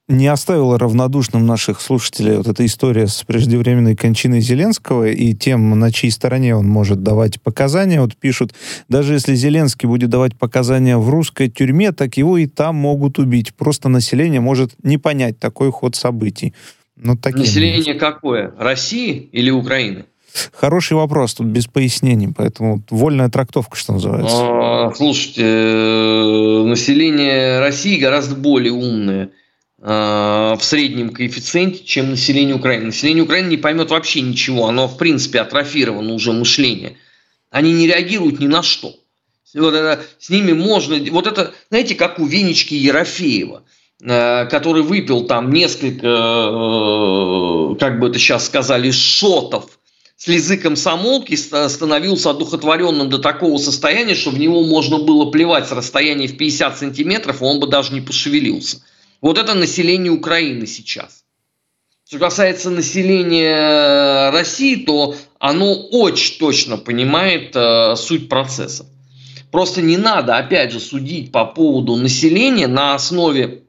Не 0.08 0.28
оставила 0.28 0.78
равнодушным 0.78 1.46
наших 1.46 1.80
слушателей 1.80 2.36
вот 2.36 2.46
эта 2.46 2.64
история 2.64 3.08
с 3.08 3.24
преждевременной 3.24 3.96
кончиной 3.96 4.40
Зеленского 4.40 5.08
и 5.08 5.34
тем, 5.34 5.76
на 5.76 5.90
чьей 5.90 6.12
стороне 6.12 6.54
он 6.54 6.68
может 6.68 7.02
давать 7.02 7.42
показания. 7.42 8.00
Вот 8.00 8.14
пишут, 8.14 8.54
даже 8.88 9.14
если 9.14 9.34
Зеленский 9.34 9.88
будет 9.88 10.08
давать 10.08 10.38
показания 10.38 10.96
в 10.96 11.10
русской 11.10 11.48
тюрьме, 11.48 11.90
так 11.90 12.16
его 12.16 12.38
и 12.38 12.46
там 12.46 12.76
могут 12.76 13.18
убить. 13.18 13.52
Просто 13.56 13.88
население 13.88 14.40
может 14.40 14.74
не 14.84 14.96
понять 14.96 15.40
такой 15.40 15.72
ход 15.72 15.96
событий. 15.96 16.54
Ну, 16.94 17.16
такие 17.16 17.40
Население 17.40 17.94
какое? 17.94 18.54
России 18.58 19.28
или 19.32 19.50
Украины? 19.50 20.04
Хороший 20.52 20.96
вопрос, 20.96 21.34
тут 21.34 21.48
без 21.48 21.66
пояснений, 21.66 22.28
поэтому 22.28 22.80
вольная 22.90 23.28
трактовка, 23.28 23.76
что 23.76 23.94
называется. 23.94 24.36
А, 24.38 24.92
слушайте, 24.94 25.42
э, 25.42 26.62
население 26.64 27.58
России 27.58 27.98
гораздо 27.98 28.36
более 28.36 28.72
умное 28.72 29.30
в 29.78 30.58
среднем 30.62 31.10
коэффициенте, 31.10 31.84
чем 31.84 32.10
население 32.10 32.54
Украины. 32.54 32.86
Население 32.86 33.24
Украины 33.24 33.50
не 33.50 33.56
поймет 33.58 33.90
вообще 33.90 34.22
ничего, 34.22 34.68
оно 34.68 34.88
в 34.88 34.96
принципе 34.96 35.40
атрофировано 35.40 36.14
уже 36.14 36.32
мышление. 36.32 36.96
Они 37.50 37.72
не 37.72 37.86
реагируют 37.86 38.40
ни 38.40 38.46
на 38.46 38.62
что. 38.62 38.94
Вот 39.54 39.74
это, 39.74 40.02
с 40.18 40.28
ними 40.30 40.52
можно... 40.52 40.96
Вот 41.10 41.26
это, 41.26 41.54
знаете, 41.70 41.94
как 41.94 42.18
у 42.18 42.26
Венечки 42.26 42.74
Ерофеева, 42.74 43.62
э, 44.02 44.46
который 44.46 44.82
выпил 44.82 45.26
там 45.26 45.52
несколько, 45.52 46.06
э, 46.06 47.76
как 47.78 48.00
бы 48.00 48.08
это 48.08 48.18
сейчас 48.18 48.46
сказали, 48.46 48.90
шотов 48.90 49.78
слезы 50.16 50.56
комсомолки 50.56 51.34
становился 51.34 52.30
одухотворенным 52.30 53.08
до 53.08 53.18
такого 53.18 53.58
состояния, 53.58 54.14
что 54.14 54.30
в 54.30 54.38
него 54.38 54.64
можно 54.64 54.98
было 54.98 55.30
плевать 55.30 55.68
с 55.68 55.72
расстояния 55.72 56.26
в 56.26 56.36
50 56.36 56.78
сантиметров, 56.78 57.42
он 57.42 57.60
бы 57.60 57.66
даже 57.66 57.92
не 57.92 58.00
пошевелился. 58.00 58.80
Вот 59.20 59.38
это 59.38 59.54
население 59.54 60.12
Украины 60.12 60.66
сейчас. 60.66 61.24
Что 62.08 62.18
касается 62.18 62.70
населения 62.70 64.30
России, 64.30 64.76
то 64.76 65.16
оно 65.38 65.74
очень 65.74 66.38
точно 66.38 66.76
понимает 66.76 67.56
э, 67.56 67.96
суть 67.96 68.28
процессов. 68.28 68.86
Просто 69.50 69.82
не 69.82 69.96
надо, 69.96 70.36
опять 70.36 70.70
же, 70.70 70.80
судить 70.80 71.32
по 71.32 71.44
поводу 71.44 71.96
населения 71.96 72.68
на 72.68 72.94
основе 72.94 73.64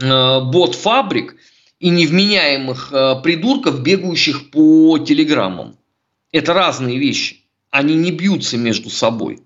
э, 0.00 0.40
бот-фабрик– 0.40 1.36
и 1.78 1.90
невменяемых 1.90 2.92
э, 2.92 3.20
придурков, 3.22 3.80
бегающих 3.80 4.50
по 4.50 4.98
телеграммам. 4.98 5.76
Это 6.32 6.54
разные 6.54 6.98
вещи. 6.98 7.42
Они 7.70 7.94
не 7.94 8.12
бьются 8.12 8.56
между 8.56 8.90
собой. 8.90 9.40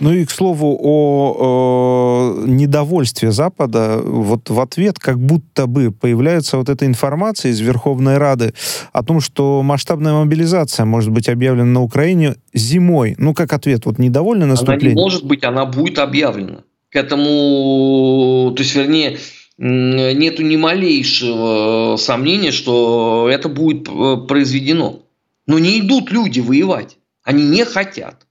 Ну 0.00 0.12
и, 0.12 0.24
к 0.24 0.30
слову, 0.30 0.78
о, 0.82 1.36
о 1.38 2.44
недовольстве 2.46 3.32
Запада, 3.32 4.00
вот 4.02 4.48
в 4.48 4.58
ответ 4.60 4.98
как 4.98 5.18
будто 5.18 5.66
бы 5.66 5.92
появляется 5.92 6.56
вот 6.56 6.68
эта 6.68 6.86
информация 6.86 7.50
из 7.50 7.60
Верховной 7.60 8.16
Рады 8.16 8.54
о 8.92 9.02
том, 9.02 9.20
что 9.20 9.62
масштабная 9.62 10.14
мобилизация 10.14 10.86
может 10.86 11.10
быть 11.10 11.28
объявлена 11.28 11.66
на 11.66 11.82
Украине 11.82 12.36
зимой. 12.54 13.14
Ну, 13.18 13.34
как 13.34 13.52
ответ, 13.52 13.84
вот 13.84 13.98
недовольны 13.98 14.46
наступлением? 14.46 14.92
Она 14.92 15.00
не 15.00 15.02
может 15.02 15.24
быть, 15.24 15.44
она 15.44 15.66
будет 15.66 15.98
объявлена. 15.98 16.60
К 16.90 16.96
этому, 16.96 18.52
то 18.56 18.62
есть, 18.62 18.74
вернее, 18.74 19.18
нету 19.58 20.42
ни 20.42 20.56
малейшего 20.56 21.96
сомнения, 21.96 22.50
что 22.50 23.28
это 23.30 23.50
будет 23.50 23.86
э, 23.88 24.16
произведено. 24.26 25.00
Но 25.46 25.58
не 25.58 25.80
идут 25.80 26.10
люди 26.10 26.40
воевать. 26.40 26.96
Они 27.22 27.44
не 27.44 27.64
хотят. 27.66 28.26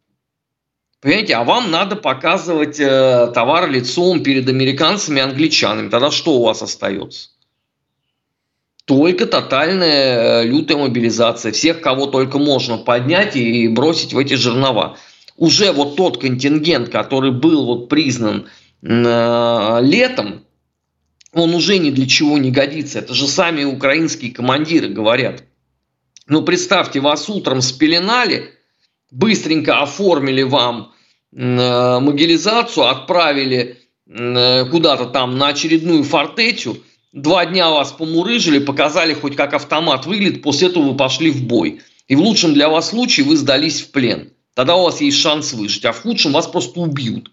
Понимаете, 1.01 1.35
а 1.35 1.43
вам 1.45 1.71
надо 1.71 1.95
показывать 1.95 2.77
э, 2.79 3.31
товар 3.33 3.69
лицом 3.69 4.21
перед 4.21 4.49
американцами 4.49 5.19
и 5.19 5.23
англичанами. 5.23 5.89
Тогда 5.89 6.11
что 6.11 6.33
у 6.33 6.43
вас 6.43 6.61
остается? 6.61 7.29
Только 8.83 9.25
тотальная 9.25 10.41
э, 10.41 10.45
лютая 10.45 10.77
мобилизация. 10.77 11.53
Всех, 11.53 11.79
кого 11.79 12.07
только 12.07 12.37
можно 12.37 12.77
поднять 12.77 13.37
и 13.37 13.69
бросить 13.69 14.13
в 14.13 14.17
эти 14.17 14.33
жернова. 14.33 14.97
Уже 15.37 15.71
вот 15.71 15.95
тот 15.95 16.19
контингент, 16.19 16.89
который 16.89 17.31
был 17.31 17.65
вот 17.65 17.87
признан 17.87 18.49
э, 18.81 19.79
летом, 19.81 20.43
он 21.31 21.53
уже 21.53 21.77
ни 21.77 21.91
для 21.91 22.07
чего 22.07 22.37
не 22.37 22.51
годится. 22.51 22.99
Это 22.99 23.13
же 23.13 23.25
сами 23.27 23.63
украинские 23.63 24.33
командиры 24.33 24.89
говорят. 24.89 25.43
Ну, 26.27 26.41
представьте, 26.41 26.99
вас 26.99 27.29
утром 27.29 27.61
спеленали, 27.61 28.53
быстренько 29.11 29.81
оформили 29.81 30.43
вам 30.43 30.93
э, 31.33 31.99
могилизацию, 31.99 32.87
отправили 32.87 33.77
э, 34.07 34.65
куда-то 34.65 35.05
там 35.05 35.37
на 35.37 35.49
очередную 35.49 36.03
фортецю, 36.03 36.77
два 37.11 37.45
дня 37.45 37.69
вас 37.69 37.91
помурыжили, 37.91 38.59
показали 38.59 39.13
хоть 39.13 39.35
как 39.35 39.53
автомат 39.53 40.05
выглядит, 40.05 40.41
после 40.41 40.69
этого 40.69 40.91
вы 40.91 40.97
пошли 40.97 41.31
в 41.31 41.43
бой. 41.43 41.81
И 42.07 42.15
в 42.15 42.21
лучшем 42.21 42.53
для 42.53 42.69
вас 42.69 42.89
случае 42.89 43.25
вы 43.25 43.37
сдались 43.37 43.81
в 43.81 43.91
плен. 43.91 44.31
Тогда 44.55 44.75
у 44.75 44.83
вас 44.83 44.99
есть 44.99 45.17
шанс 45.17 45.53
выжить, 45.53 45.85
а 45.85 45.91
в 45.91 46.01
худшем 46.01 46.33
вас 46.33 46.47
просто 46.47 46.79
убьют. 46.79 47.31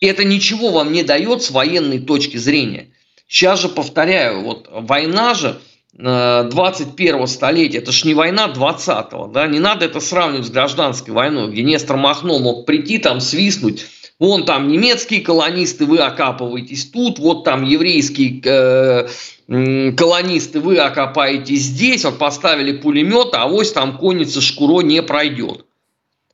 И 0.00 0.06
это 0.06 0.24
ничего 0.24 0.70
вам 0.70 0.92
не 0.92 1.02
дает 1.02 1.42
с 1.42 1.50
военной 1.50 1.98
точки 1.98 2.36
зрения. 2.36 2.92
Сейчас 3.26 3.60
же 3.60 3.68
повторяю, 3.68 4.42
вот 4.42 4.68
война 4.70 5.34
же 5.34 5.60
21 5.94 7.26
столетия, 7.26 7.78
это 7.78 7.92
ж 7.92 8.04
не 8.04 8.14
война 8.14 8.52
20-го, 8.54 9.26
да, 9.28 9.46
не 9.46 9.58
надо 9.58 9.86
это 9.86 10.00
сравнивать 10.00 10.46
с 10.46 10.50
гражданской 10.50 11.14
войной, 11.14 11.50
где 11.50 11.62
Нестор 11.62 11.96
Махно 11.96 12.38
мог 12.38 12.66
прийти 12.66 12.98
там, 12.98 13.20
свистнуть, 13.20 13.86
вон 14.18 14.44
там 14.44 14.68
немецкие 14.68 15.22
колонисты, 15.22 15.86
вы 15.86 15.98
окапываетесь 15.98 16.90
тут, 16.90 17.18
вот 17.18 17.44
там 17.44 17.64
еврейские 17.64 18.40
э, 18.44 19.92
колонисты, 19.96 20.60
вы 20.60 20.76
окопаетесь 20.78 21.62
здесь, 21.62 22.04
вот 22.04 22.18
поставили 22.18 22.76
пулемет, 22.76 23.34
а 23.34 23.44
авось 23.44 23.72
там 23.72 23.96
конница 23.96 24.40
шкуро 24.40 24.82
не 24.82 25.02
пройдет. 25.02 25.64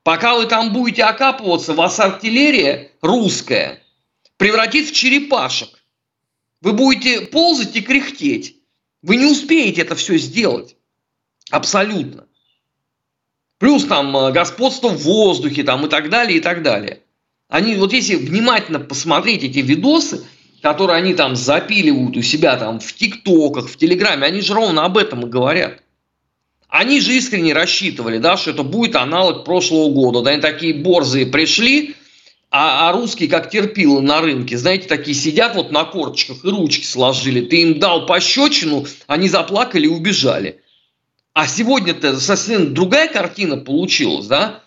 Пока 0.03 0.35
вы 0.35 0.47
там 0.47 0.73
будете 0.73 1.05
окапываться, 1.05 1.73
вас 1.73 1.99
артиллерия 2.01 2.91
русская 3.01 3.83
превратит 4.37 4.89
в 4.89 4.93
черепашек. 4.93 5.71
Вы 6.61 6.73
будете 6.73 7.23
ползать 7.23 7.77
и 7.77 7.81
кряхтеть. 7.81 8.57
Вы 9.05 9.17
не 9.17 9.27
успеете 9.27 9.83
это 9.83 9.95
все 9.97 10.17
сделать. 10.17 10.77
Абсолютно. 11.51 12.25
Плюс 13.59 13.85
там 13.85 14.17
э, 14.17 14.33
господство 14.33 14.89
в 14.89 15.03
воздухе 15.03 15.63
там, 15.63 15.85
и 15.85 15.91
так 15.91 16.09
далее, 16.09 16.39
и 16.39 16.41
так 16.41 16.63
далее. 16.63 17.03
Они, 17.51 17.75
вот 17.75 17.93
если 17.93 18.15
внимательно 18.15 18.81
посмотреть 18.81 19.45
эти 19.45 19.59
видосы, 19.59 20.25
которые 20.63 20.97
они 20.97 21.13
там 21.13 21.37
запиливают 21.37 22.17
у 22.17 22.23
себя 22.23 22.57
там 22.57 22.81
в 22.81 22.95
ТикТоках, 22.95 23.69
в 23.69 23.77
Телеграме, 23.77 24.27
они 24.27 24.41
же 24.41 24.55
ровно 24.55 24.87
об 24.87 24.97
этом 24.97 25.27
и 25.27 25.29
говорят. 25.29 25.83
Они 26.69 27.03
же 27.03 27.15
искренне 27.15 27.53
рассчитывали, 27.53 28.17
да, 28.17 28.39
что 28.39 28.53
это 28.53 28.63
будет 28.63 28.97
аналог 28.97 29.45
прошлого 29.45 29.91
года. 29.91 30.23
Да, 30.23 30.31
они 30.31 30.41
такие 30.41 30.73
борзые 30.73 31.27
пришли, 31.27 31.95
а, 32.57 32.89
а 32.89 32.93
русские, 32.93 33.29
как 33.29 33.51
терпилы 33.51 34.01
на 34.01 34.21
рынке, 34.21 34.57
знаете, 34.57 34.87
такие 34.87 35.17
сидят 35.17 35.57
вот 35.57 35.73
на 35.73 35.85
корточках 35.85 36.45
и 36.45 36.49
ручки 36.49 36.85
сложили. 36.85 37.41
Ты 37.41 37.63
им 37.63 37.81
дал 37.81 38.07
пощечину, 38.07 38.87
они 39.09 39.29
заплакали 39.29 39.87
и 39.87 39.89
убежали. 39.89 40.63
А 41.33 41.49
сегодня-то 41.49 42.21
совсем 42.21 42.73
другая 42.73 43.09
картина 43.09 43.57
получилась, 43.57 44.29
да? 44.29 44.63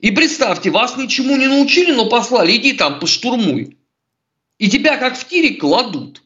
И 0.00 0.10
представьте, 0.10 0.72
вас 0.72 0.96
ничему 0.96 1.36
не 1.36 1.46
научили, 1.46 1.92
но 1.92 2.06
послали, 2.06 2.56
иди 2.56 2.72
там 2.72 2.98
поштурмуй. 2.98 3.78
И 4.58 4.68
тебя 4.68 4.96
как 4.96 5.16
в 5.16 5.28
тире 5.28 5.54
кладут. 5.54 6.24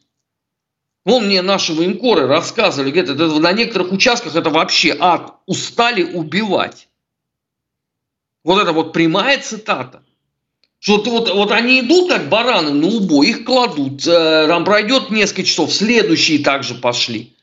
Вон 1.03 1.27
мне 1.27 1.43
наши 1.43 1.73
военкоры 1.73 2.25
рассказывали, 2.25 2.89
говорят, 2.89 3.11
это, 3.11 3.27
на 3.39 3.53
некоторых 3.53 3.91
участках 3.91 4.35
это 4.35 4.49
вообще 4.49 4.97
ад. 4.99 5.35
Устали 5.45 6.01
убивать. 6.01 6.89
Вот 8.43 8.59
это 8.59 8.73
вот 8.73 8.91
прямая 8.91 9.39
цитата. 9.39 10.01
Что 10.85 10.97
вот, 10.97 11.33
вот 11.33 11.51
они 11.51 11.79
идут 11.79 12.11
как 12.11 12.29
бараны 12.29 12.69
на 12.69 12.85
убой, 12.85 13.29
их 13.29 13.43
кладут, 13.43 14.05
э, 14.05 14.45
там 14.47 14.63
пройдет 14.63 15.09
несколько 15.09 15.43
часов, 15.43 15.73
следующие 15.73 16.43
также 16.43 16.75
пошли. 16.75 17.33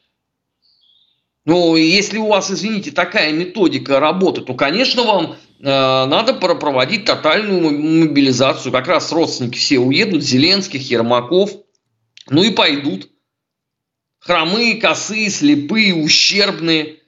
Ну, 1.44 1.74
если 1.74 2.18
у 2.18 2.28
вас, 2.28 2.52
извините, 2.52 2.92
такая 2.92 3.32
методика 3.32 3.98
работы, 3.98 4.42
то, 4.42 4.54
конечно, 4.54 5.02
вам 5.02 5.32
э, 5.58 5.64
надо 5.64 6.34
проводить 6.34 7.04
тотальную 7.04 7.72
мобилизацию. 8.06 8.70
Как 8.70 8.86
раз 8.86 9.10
родственники 9.10 9.58
все 9.58 9.80
уедут, 9.80 10.22
Зеленских, 10.22 10.88
Ермаков, 10.88 11.50
ну 12.30 12.44
и 12.44 12.50
пойдут 12.50 13.08
хромые, 14.20 14.76
косые, 14.76 15.30
слепые, 15.30 15.96
ущербные. 15.96 17.00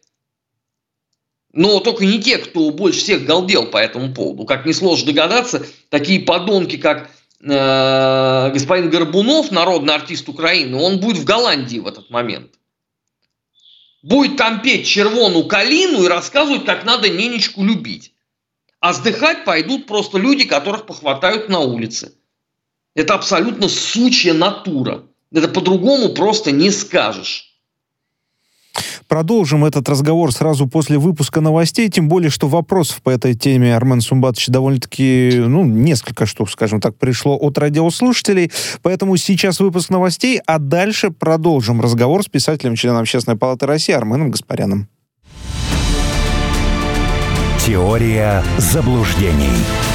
Но 1.54 1.78
только 1.78 2.04
не 2.04 2.20
те, 2.20 2.38
кто 2.38 2.70
больше 2.70 2.98
всех 2.98 3.24
галдел 3.24 3.66
по 3.66 3.78
этому 3.78 4.12
поводу. 4.12 4.44
Как 4.44 4.66
несложно 4.66 5.06
догадаться, 5.06 5.64
такие 5.88 6.20
подонки, 6.20 6.76
как 6.76 7.10
э, 7.40 8.50
господин 8.52 8.90
Горбунов, 8.90 9.52
народный 9.52 9.94
артист 9.94 10.28
Украины, 10.28 10.76
он 10.76 10.98
будет 10.98 11.18
в 11.18 11.24
Голландии 11.24 11.78
в 11.78 11.86
этот 11.86 12.10
момент. 12.10 12.50
Будет 14.02 14.36
там 14.36 14.62
петь 14.62 14.86
червону 14.86 15.44
калину 15.44 16.02
и 16.02 16.08
рассказывать, 16.08 16.64
как 16.64 16.84
надо 16.84 17.08
ненечку 17.08 17.64
любить. 17.64 18.12
А 18.80 18.92
сдыхать 18.92 19.44
пойдут 19.44 19.86
просто 19.86 20.18
люди, 20.18 20.44
которых 20.44 20.86
похватают 20.86 21.48
на 21.48 21.60
улице. 21.60 22.14
Это 22.96 23.14
абсолютно 23.14 23.68
сучья 23.68 24.34
натура. 24.34 25.04
Это 25.32 25.46
по-другому 25.48 26.10
просто 26.10 26.50
не 26.50 26.70
скажешь. 26.70 27.53
Продолжим 29.08 29.64
этот 29.64 29.88
разговор 29.88 30.32
сразу 30.32 30.66
после 30.66 30.98
выпуска 30.98 31.40
новостей, 31.40 31.88
тем 31.88 32.08
более, 32.08 32.30
что 32.30 32.48
вопросов 32.48 33.02
по 33.02 33.10
этой 33.10 33.34
теме 33.34 33.76
Армен 33.76 34.00
Сумбатович 34.00 34.48
довольно-таки, 34.48 35.34
ну, 35.36 35.64
несколько 35.64 36.26
штук, 36.26 36.50
скажем 36.50 36.80
так, 36.80 36.96
пришло 36.96 37.36
от 37.36 37.58
радиослушателей. 37.58 38.50
Поэтому 38.82 39.16
сейчас 39.16 39.60
выпуск 39.60 39.90
новостей, 39.90 40.40
а 40.46 40.58
дальше 40.58 41.10
продолжим 41.10 41.80
разговор 41.80 42.22
с 42.22 42.26
писателем, 42.26 42.74
членом 42.76 43.02
Общественной 43.02 43.36
палаты 43.36 43.66
России 43.66 43.92
Арменом 43.92 44.30
Гаспаряном. 44.30 44.88
Теория 47.64 48.42
заблуждений. 48.58 49.93